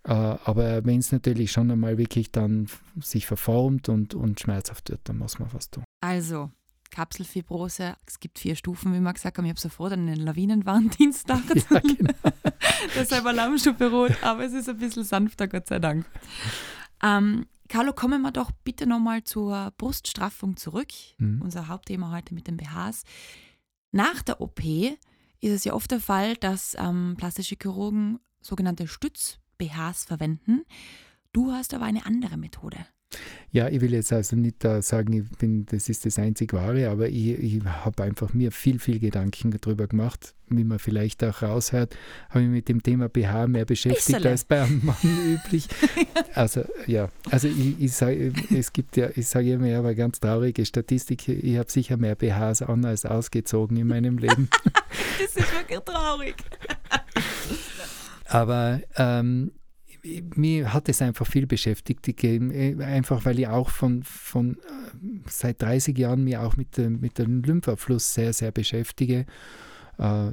äh, 0.06 0.12
aber 0.12 0.86
wenn 0.86 1.00
es 1.00 1.12
natürlich 1.12 1.52
schon 1.52 1.72
einmal 1.72 1.98
wirklich 1.98 2.32
dann 2.32 2.68
sich 3.02 3.26
verformt 3.26 3.90
und, 3.90 4.16
und 4.16 4.40
schmerzhaft 4.40 4.90
wird, 4.90 5.02
dann 5.06 5.18
muss 5.18 5.40
man 5.40 5.52
was 5.54 5.70
tun. 5.70 5.84
Also, 6.02 6.52
Kapselfibrose, 6.92 7.96
es 8.06 8.20
gibt 8.20 8.40
vier 8.40 8.56
Stufen, 8.56 8.94
wie 8.94 9.00
wir 9.00 9.14
gesagt 9.14 9.38
haben. 9.38 9.46
Ich 9.46 9.50
habe 9.50 9.60
sofort 9.60 9.94
den 9.94 10.08
Lawinenwarndienst 10.08 11.28
gedacht. 11.28 11.44
Ja, 11.70 11.80
genau. 11.80 12.14
Deshalb 12.96 13.26
Alarmstufe 13.26 13.90
Rot, 13.90 14.12
aber 14.22 14.44
es 14.46 14.54
ist 14.54 14.70
ein 14.70 14.78
bisschen 14.78 15.04
sanfter, 15.04 15.48
Gott 15.48 15.68
sei 15.68 15.80
Dank. 15.80 16.06
Ähm, 17.02 17.46
Carlo, 17.74 17.92
kommen 17.92 18.22
wir 18.22 18.30
doch 18.30 18.52
bitte 18.52 18.86
nochmal 18.86 19.24
zur 19.24 19.74
Bruststraffung 19.80 20.58
zurück. 20.58 20.90
Mhm. 21.18 21.42
Unser 21.42 21.70
Hauptthema 21.70 22.12
heute 22.12 22.36
mit 22.36 22.46
den 22.46 22.56
BHs. 22.56 23.02
Nach 23.92 24.22
der 24.22 24.42
OP 24.42 24.64
ist 24.64 25.00
es 25.42 25.64
ja 25.64 25.74
oft 25.74 25.90
der 25.90 26.00
Fall, 26.00 26.36
dass 26.36 26.78
ähm, 26.78 27.16
plastische 27.18 27.56
Chirurgen 27.60 28.20
sogenannte 28.42 28.88
Stütz-BHs 28.88 30.06
verwenden. 30.06 30.66
Du 31.32 31.52
hast 31.52 31.74
aber 31.74 31.86
eine 31.86 32.06
andere 32.06 32.38
Methode. 32.38 32.78
Ja, 33.52 33.70
ich 33.70 33.82
will 33.82 33.94
jetzt 33.94 34.12
also 34.12 34.36
nicht 34.36 34.64
da 34.64 34.82
sagen, 34.82 35.14
ich 35.14 35.38
bin, 35.38 35.68
das 35.68 35.88
ist 35.88 36.08
das 36.08 36.18
einzig 36.18 36.54
wahre, 36.54 36.90
aber 36.90 37.08
ich, 37.08 37.38
ich 37.38 37.64
habe 37.64 38.02
einfach 38.02 38.34
mir 38.34 38.52
viel, 38.52 38.80
viel 38.80 39.00
Gedanken 39.00 39.56
darüber 39.62 39.86
gemacht, 39.86 40.34
wie 40.50 40.64
man 40.64 40.80
vielleicht 40.80 41.24
auch 41.24 41.44
raushört, 41.44 41.96
habe 42.30 42.46
ich 42.46 42.50
mit 42.50 42.68
dem 42.68 42.82
Thema 42.82 43.10
BH 43.10 43.48
mehr 43.48 43.66
beschäftigt 43.66 44.08
Bissele. 44.08 44.30
als 44.32 44.44
bei 44.46 44.64
einem 44.64 44.84
Mann 44.84 44.96
üblich. 45.04 45.68
Also 46.36 46.64
ja, 46.88 47.10
also 47.30 47.48
ich, 47.48 47.80
ich 47.80 47.94
sage, 47.94 48.34
es 48.50 48.74
gibt 48.74 48.98
ja, 48.98 49.10
ich 49.16 49.28
sage 49.28 49.54
immer, 49.54 49.68
eine 49.68 49.94
ganz 49.94 50.20
traurige 50.20 50.66
Statistik, 50.66 51.28
ich 51.28 51.58
habe 51.58 51.70
sicher 51.70 51.96
mehr 51.96 52.16
BHs 52.16 52.64
an 52.64 52.84
als 52.86 53.06
ausgezogen 53.06 53.78
in 53.78 53.88
meinem 53.88 54.18
Leben. 54.18 54.50
Das 55.20 55.36
ist 55.36 55.54
wirklich 55.54 55.80
traurig. 55.82 56.36
Aber 58.26 58.82
ähm, 58.98 59.52
mir 60.36 60.74
hat 60.74 60.90
es 60.90 61.02
einfach 61.02 61.26
viel 61.26 61.48
beschäftigt, 61.48 62.04
gegeben, 62.04 62.52
äh, 62.52 62.76
einfach 62.84 63.26
weil 63.26 63.40
ich 63.40 63.48
auch 63.48 63.70
von, 63.70 64.04
von 64.04 64.58
äh, 64.58 65.20
seit 65.30 65.62
30 65.62 65.98
Jahren 65.98 66.24
mich 66.24 66.38
auch 66.38 66.58
mit, 66.58 66.78
dem- 66.78 67.00
mit 67.00 67.18
dem 67.18 67.42
Lymphabfluss 67.42 68.14
sehr, 68.14 68.34
sehr 68.34 68.52
beschäftige. 68.52 69.26
Äh, 69.98 70.32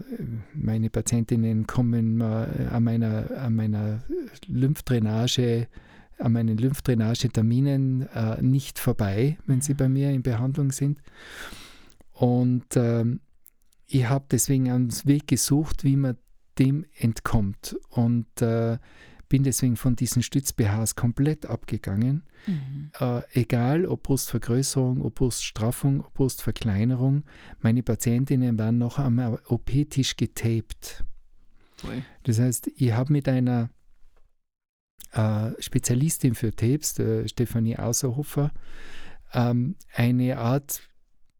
meine 0.54 0.90
Patientinnen 0.90 1.66
kommen 1.66 2.20
an 2.22 2.82
meiner, 2.82 3.30
an 3.38 3.54
meiner 3.54 4.02
Lymphdrainage, 4.46 5.68
an 6.18 6.32
meinen 6.32 6.58
Lymphdrainageterminen 6.58 8.08
nicht 8.40 8.78
vorbei, 8.78 9.38
wenn 9.46 9.60
sie 9.60 9.74
bei 9.74 9.88
mir 9.88 10.10
in 10.10 10.22
Behandlung 10.22 10.70
sind. 10.72 11.00
Und 12.12 12.76
ähm, 12.76 13.20
ich 13.86 14.08
habe 14.08 14.26
deswegen 14.30 14.70
einen 14.70 14.92
Weg 15.04 15.28
gesucht, 15.28 15.84
wie 15.84 15.96
man 15.96 16.16
dem 16.58 16.84
entkommt 16.98 17.76
und 17.88 18.26
äh, 18.42 18.76
bin 19.30 19.44
deswegen 19.44 19.76
von 19.76 19.96
diesen 19.96 20.22
Stütz-BHs 20.22 20.96
komplett 20.96 21.46
abgegangen. 21.46 22.24
Mhm. 22.46 22.90
Äh, 22.98 23.22
egal 23.32 23.86
ob 23.86 24.02
Brustvergrößerung, 24.02 25.00
ob 25.00 25.14
Bruststraffung, 25.14 26.00
ob 26.00 26.12
Brustverkleinerung, 26.12 27.22
meine 27.60 27.82
Patientinnen 27.82 28.58
waren 28.58 28.76
noch 28.76 28.98
am 28.98 29.18
OP-Tisch 29.46 30.16
getaped. 30.16 31.04
Cool. 31.82 32.02
Das 32.24 32.40
heißt, 32.40 32.72
ich 32.74 32.92
habe 32.92 33.12
mit 33.12 33.28
einer 33.28 33.70
äh, 35.12 35.52
Spezialistin 35.60 36.34
für 36.34 36.50
Tapes, 36.54 36.94
der 36.94 37.28
Stefanie 37.28 37.78
Auserhofer, 37.78 38.50
ähm, 39.32 39.76
eine 39.94 40.38
Art 40.38 40.82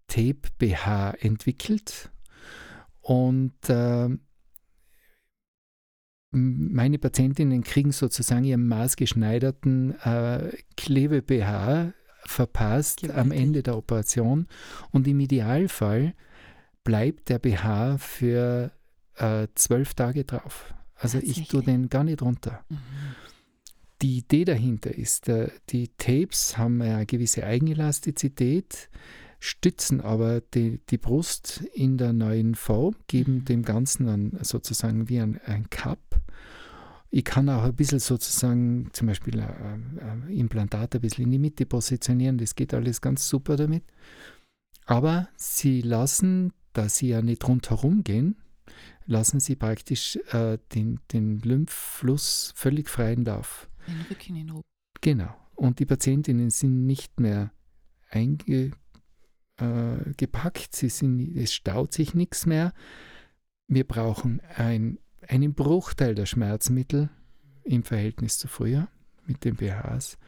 Tape-BH 0.07 1.11
entwickelt 1.21 2.11
und 3.01 3.69
äh, 3.69 4.09
meine 6.33 6.99
Patientinnen 6.99 7.63
kriegen 7.65 7.93
sozusagen 7.93 8.45
ihren 8.45 8.69
maßgeschneiderten 8.69 9.99
äh, 10.01 10.53
Klebe-BH 10.77 11.93
verpasst 12.25 13.01
Gewaltig. 13.01 13.21
am 13.21 13.33
Ende 13.33 13.63
der 13.63 13.77
Operation 13.77 14.47
und 14.93 15.09
im 15.09 15.21
Idealfall 15.21 16.15
bleibt 16.85 17.29
der 17.29 17.39
BH 17.39 17.99
für 17.99 18.71
äh, 19.17 19.49
zwölf 19.55 19.95
Tage 19.95 20.25
drauf. 20.25 20.73
Also 20.97 21.19
ich 21.19 21.49
tue 21.49 21.63
den 21.63 21.89
gar 21.89 22.05
nicht 22.05 22.23
runter. 22.23 22.65
Mhm. 22.69 22.79
Die 24.03 24.19
Idee 24.19 24.45
dahinter 24.45 24.95
ist, 24.95 25.29
äh, 25.29 25.49
die 25.69 25.89
Tapes 25.99 26.57
haben 26.57 26.81
eine 26.81 27.05
gewisse 27.07 27.45
Eigenelastizität, 27.45 28.89
stützen 29.41 30.03
aber 30.03 30.43
die, 30.43 30.81
die 30.91 30.99
Brust 30.99 31.65
in 31.73 31.97
der 31.99 32.13
neuen 32.13 32.55
Form, 32.55 32.95
geben 33.09 33.37
mhm. 33.37 33.45
dem 33.47 33.63
Ganzen 33.63 34.07
dann 34.07 34.39
sozusagen 34.43 35.09
wie 35.09 35.19
ein, 35.21 35.41
ein 35.47 35.69
Cup. 35.71 36.21
Ich 37.11 37.25
kann 37.25 37.49
auch 37.49 37.65
ein 37.65 37.75
bisschen 37.75 37.99
sozusagen 37.99 38.91
zum 38.93 39.09
Beispiel 39.09 39.41
ein, 39.41 39.99
ein 39.99 40.29
Implantat 40.29 40.95
ein 40.95 41.01
bisschen 41.01 41.25
in 41.25 41.33
die 41.33 41.39
Mitte 41.39 41.67
positionieren, 41.67 42.39
das 42.39 42.55
geht 42.55 42.73
alles 42.73 43.01
ganz 43.01 43.29
super 43.29 43.57
damit. 43.57 43.83
Aber 44.85 45.29
sie 45.37 45.81
lassen, 45.81 46.53
da 46.73 46.89
sie 46.89 47.09
ja 47.09 47.23
nicht 47.23 47.47
rundherum 47.49 48.05
gehen, 48.05 48.37
lassen 49.07 49.41
sie 49.41 49.57
praktisch 49.57 50.17
äh, 50.33 50.59
den, 50.75 51.01
den 51.13 51.41
Lymphfluss 51.41 52.53
völlig 52.55 52.89
freien 52.89 53.25
Lauf. 53.25 53.69
Den 53.89 54.03
Rücken 54.09 54.37
in 54.37 54.51
Ruhe. 54.51 54.63
Genau. 55.01 55.35
Und 55.57 55.79
die 55.79 55.87
Patientinnen 55.87 56.51
sind 56.51 56.87
nicht 56.87 57.19
mehr 57.19 57.53
einge, 58.11 58.73
äh, 59.61 60.13
gepackt, 60.17 60.75
sie 60.75 60.89
sind, 60.89 61.37
es 61.37 61.53
staut 61.53 61.93
sich 61.93 62.15
nichts 62.15 62.47
mehr. 62.47 62.73
Wir 63.69 63.85
brauchen 63.85 64.41
ein, 64.57 64.99
einen 65.27 65.55
Bruchteil 65.55 66.15
der 66.15 66.27
Schmerzmittel 66.27 67.11
im 67.65 67.83
Verhältnis 67.83 68.39
zu 68.39 68.49
früher 68.49 68.89
mit 69.27 69.45
den 69.45 69.57
BHs. 69.57 70.19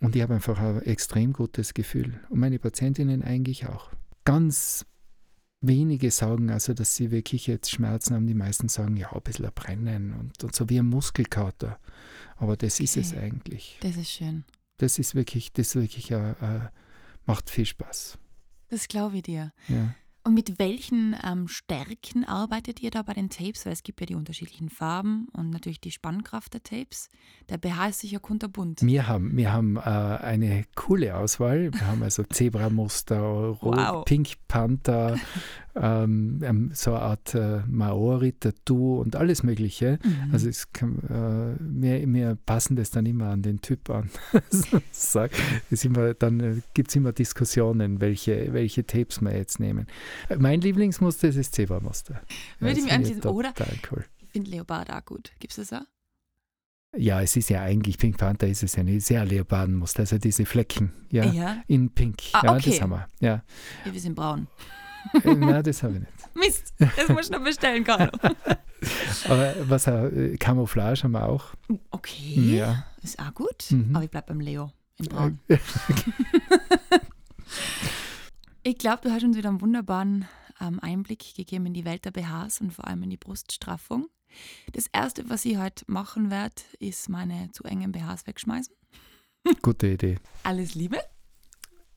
Und 0.00 0.14
ich 0.14 0.22
habe 0.22 0.34
einfach 0.34 0.60
ein 0.60 0.82
extrem 0.82 1.32
gutes 1.32 1.74
Gefühl. 1.74 2.20
Und 2.28 2.40
meine 2.40 2.58
Patientinnen 2.58 3.22
eigentlich 3.22 3.66
auch. 3.66 3.90
Ganz 4.24 4.84
wenige 5.60 6.10
sagen 6.10 6.50
also, 6.50 6.74
dass 6.74 6.96
sie 6.96 7.10
wirklich 7.10 7.46
jetzt 7.46 7.70
Schmerzen 7.70 8.14
haben. 8.14 8.26
Die 8.26 8.34
meisten 8.34 8.68
sagen, 8.68 8.96
ja, 8.96 9.12
ein 9.12 9.22
bisschen 9.22 9.50
Brennen 9.54 10.12
und, 10.14 10.44
und 10.44 10.54
so 10.54 10.68
wie 10.68 10.78
ein 10.78 10.86
Muskelkater. 10.86 11.78
Aber 12.36 12.56
das 12.56 12.76
okay. 12.76 12.84
ist 12.84 12.96
es 12.96 13.14
eigentlich. 13.14 13.78
Das 13.80 13.96
ist 13.96 14.10
schön. 14.10 14.44
Das 14.76 14.98
ist 14.98 15.14
wirklich, 15.14 15.52
das 15.52 15.68
ist 15.68 15.76
wirklich, 15.76 16.10
äh, 16.10 16.32
äh, 16.32 16.60
macht 17.24 17.48
viel 17.50 17.64
Spaß. 17.64 18.18
Das 18.68 18.88
glaube 18.88 19.16
ich 19.16 19.22
dir. 19.22 19.52
Ja. 19.68 19.94
Und 20.26 20.34
mit 20.34 20.58
welchen 20.58 21.14
ähm, 21.22 21.46
Stärken 21.46 22.24
arbeitet 22.24 22.82
ihr 22.82 22.90
da 22.90 23.02
bei 23.02 23.12
den 23.12 23.30
Tapes? 23.30 23.64
Weil 23.64 23.72
es 23.72 23.84
gibt 23.84 24.00
ja 24.00 24.06
die 24.06 24.16
unterschiedlichen 24.16 24.70
Farben 24.70 25.28
und 25.32 25.50
natürlich 25.50 25.80
die 25.80 25.92
Spannkraft 25.92 26.52
der 26.52 26.64
Tapes. 26.64 27.10
Der 27.48 27.58
BH 27.58 27.90
ist 27.90 28.00
sicher 28.00 28.18
kunterbunt. 28.18 28.82
Wir 28.82 29.06
haben, 29.06 29.36
wir 29.36 29.52
haben 29.52 29.76
äh, 29.76 29.80
eine 29.80 30.64
coole 30.74 31.16
Auswahl. 31.16 31.72
Wir 31.72 31.86
haben 31.86 32.02
also 32.02 32.24
Zebramuster, 32.24 33.20
Rot, 33.20 33.76
wow. 33.76 34.04
Pink 34.04 34.30
Panther, 34.48 35.16
ähm, 35.78 36.40
ähm, 36.42 36.70
so 36.72 36.92
eine 36.92 37.02
Art 37.02 37.34
äh, 37.34 37.60
Maori-Tattoo 37.66 39.00
und 39.00 39.14
alles 39.16 39.42
Mögliche. 39.42 39.98
Mhm. 40.02 40.32
Also 40.32 40.48
es 40.48 40.64
äh, 40.64 41.56
wir, 41.60 42.12
wir, 42.12 42.38
passen 42.46 42.76
das 42.76 42.90
dann 42.90 43.04
immer 43.06 43.26
an 43.28 43.42
den 43.42 43.60
Typ 43.60 43.90
an. 43.90 44.10
dann 46.18 46.40
äh, 46.40 46.60
gibt 46.74 46.88
es 46.88 46.96
immer 46.96 47.12
Diskussionen, 47.12 48.00
welche, 48.00 48.52
welche 48.52 48.86
Tapes 48.86 49.20
wir 49.20 49.36
jetzt 49.36 49.60
nehmen. 49.60 49.86
Äh, 50.28 50.36
mein 50.36 50.60
Lieblingsmuster 50.60 51.28
ist 51.28 51.38
das 51.38 51.50
Zebramuster. 51.50 52.22
Würde 52.58 52.78
ich 52.78 52.84
mir 52.84 52.92
anschließen, 52.92 53.24
oder? 53.24 53.52
Cool. 53.90 54.04
Ich 54.18 54.30
finde 54.30 54.50
Leopard 54.50 54.90
auch 54.90 55.04
gut. 55.04 55.32
Gibt 55.38 55.56
es 55.56 55.68
das 55.68 55.80
auch? 55.80 55.86
Ja, 56.96 57.20
es 57.20 57.36
ist 57.36 57.50
ja 57.50 57.62
eigentlich, 57.62 57.98
Pink 57.98 58.16
Panther 58.16 58.48
ist 58.48 58.62
es 58.62 58.76
ja 58.76 58.80
eine 58.80 58.98
sehr 59.00 59.24
Leopardenmuster, 59.26 60.00
also 60.00 60.16
diese 60.16 60.46
Flecken, 60.46 60.92
ja, 61.10 61.24
ja. 61.26 61.62
in 61.66 61.90
Pink. 61.90 62.22
Ah, 62.32 62.40
ja, 62.44 62.54
okay. 62.54 62.70
das 62.70 62.80
haben 62.80 62.90
wir, 62.90 63.08
ja. 63.20 63.42
ja 63.84 63.92
wir 63.92 64.00
sind 64.00 64.14
braun. 64.14 64.46
Nein, 65.24 65.62
das 65.62 65.82
habe 65.82 65.94
ich 65.94 66.00
nicht. 66.00 66.12
Mist, 66.34 66.74
das 66.78 67.08
muss 67.08 67.26
ich 67.26 67.30
noch 67.30 67.42
bestellen, 67.42 67.84
Carlo. 67.84 68.10
Aber 69.28 69.54
was 69.68 69.86
äh, 69.86 70.36
Camouflage 70.36 71.02
haben 71.04 71.12
wir 71.12 71.28
auch. 71.28 71.54
Okay, 71.90 72.56
ja. 72.56 72.84
ist 73.02 73.18
auch 73.18 73.34
gut. 73.34 73.70
Mhm. 73.70 73.94
Aber 73.94 74.04
ich 74.04 74.10
bleibe 74.10 74.28
beim 74.28 74.40
Leo 74.40 74.70
in 74.98 75.06
Braun. 75.06 75.40
ich 78.62 78.78
glaube, 78.78 79.02
du 79.02 79.10
hast 79.10 79.24
uns 79.24 79.36
wieder 79.36 79.48
einen 79.48 79.60
wunderbaren 79.60 80.26
ähm, 80.60 80.78
Einblick 80.80 81.34
gegeben 81.34 81.66
in 81.66 81.74
die 81.74 81.84
Welt 81.84 82.04
der 82.04 82.10
BHs 82.10 82.60
und 82.60 82.72
vor 82.72 82.86
allem 82.86 83.02
in 83.02 83.10
die 83.10 83.16
Bruststraffung. 83.16 84.08
Das 84.72 84.86
Erste, 84.92 85.28
was 85.30 85.44
ich 85.44 85.56
heute 85.56 85.84
machen 85.88 86.30
werde, 86.30 86.62
ist 86.78 87.08
meine 87.08 87.50
zu 87.52 87.64
engen 87.64 87.92
BHs 87.92 88.26
wegschmeißen. 88.26 88.74
Gute 89.62 89.88
Idee. 89.88 90.18
Alles 90.42 90.74
Liebe. 90.74 90.98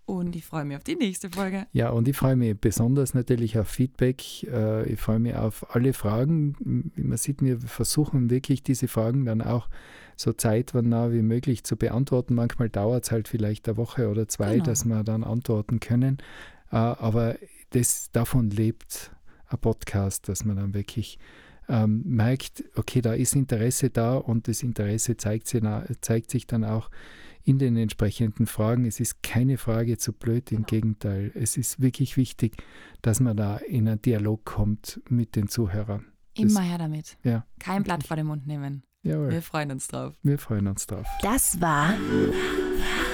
Und 0.10 0.36
ich 0.36 0.44
freue 0.44 0.66
mich 0.66 0.76
auf 0.76 0.84
die 0.84 0.96
nächste 0.96 1.30
Folge. 1.30 1.68
Ja, 1.72 1.92
und 1.92 2.08
ich 2.08 2.18
freue 2.18 2.36
mich 2.36 2.60
besonders 2.60 3.14
natürlich 3.14 3.60
auf 3.60 3.68
Feedback. 3.68 4.44
Äh, 4.44 4.92
ich 4.92 5.00
freue 5.00 5.20
mich 5.20 5.36
auf 5.36 5.76
alle 5.76 5.94
Fragen. 5.94 6.92
Man 6.96 7.16
sieht, 7.16 7.44
wir 7.44 7.60
versuchen 7.60 8.32
wirklich 8.32 8.64
diese 8.64 8.88
Fragen 8.88 9.26
dann 9.26 9.44
auch 9.44 9.70
so 10.16 10.34
zeitnah 10.34 11.12
wie 11.12 11.22
möglich 11.22 11.64
zu 11.64 11.78
beantworten. 11.78 12.34
Manchmal 12.34 12.70
dauert 12.70 13.04
es 13.04 13.12
halt 13.12 13.28
vielleicht 13.28 13.70
eine 13.70 13.78
Woche 13.78 14.10
oder 14.10 14.28
zwei, 14.28 14.54
genau. 14.54 14.66
dass 14.66 14.84
wir 14.86 15.04
dann 15.04 15.24
antworten 15.24 15.80
können. 15.80 16.18
Äh, 16.72 16.78
aber 16.78 17.36
das, 17.70 18.10
davon 18.12 18.50
lebt 18.50 19.12
ein 19.46 19.60
Podcast, 19.60 20.28
dass 20.28 20.44
man 20.44 20.56
dann 20.56 20.74
wirklich 20.74 21.20
ähm, 21.68 22.02
merkt, 22.04 22.64
okay, 22.76 23.02
da 23.02 23.14
ist 23.14 23.36
Interesse 23.36 23.92
da 23.92 24.16
und 24.16 24.48
das 24.48 24.64
Interesse 24.64 25.18
zeigt 25.18 25.48
sich, 25.48 25.62
zeigt 26.02 26.32
sich 26.32 26.48
dann 26.48 26.64
auch 26.64 26.90
in 27.50 27.58
den 27.58 27.78
entsprechenden 27.78 28.46
Fragen. 28.46 28.86
Es 28.86 29.00
ist 29.00 29.24
keine 29.24 29.58
Frage 29.58 29.98
zu 29.98 30.14
blöd, 30.14 30.52
im 30.52 30.58
genau. 30.58 30.68
Gegenteil. 30.68 31.32
Es 31.34 31.58
ist 31.58 31.82
wirklich 31.82 32.16
wichtig, 32.16 32.58
dass 33.02 33.20
man 33.20 33.36
da 33.36 33.58
in 33.58 33.88
einen 33.88 34.00
Dialog 34.00 34.46
kommt 34.46 35.02
mit 35.10 35.36
den 35.36 35.48
Zuhörern. 35.48 36.06
Immer 36.36 36.62
her 36.62 36.78
damit. 36.78 37.18
Ja. 37.24 37.48
Kein 37.60 37.84
Blatt 37.84 38.04
vor 38.04 38.16
den 38.16 38.28
Mund 38.28 38.46
nehmen. 38.46 38.84
Jawohl. 39.02 39.32
Wir 39.32 39.42
freuen 39.42 39.72
uns 39.72 39.88
drauf. 39.88 40.16
Wir 40.22 40.38
freuen 40.38 40.68
uns 40.68 40.86
drauf. 40.86 41.08
Das 41.24 41.60
war 41.60 41.96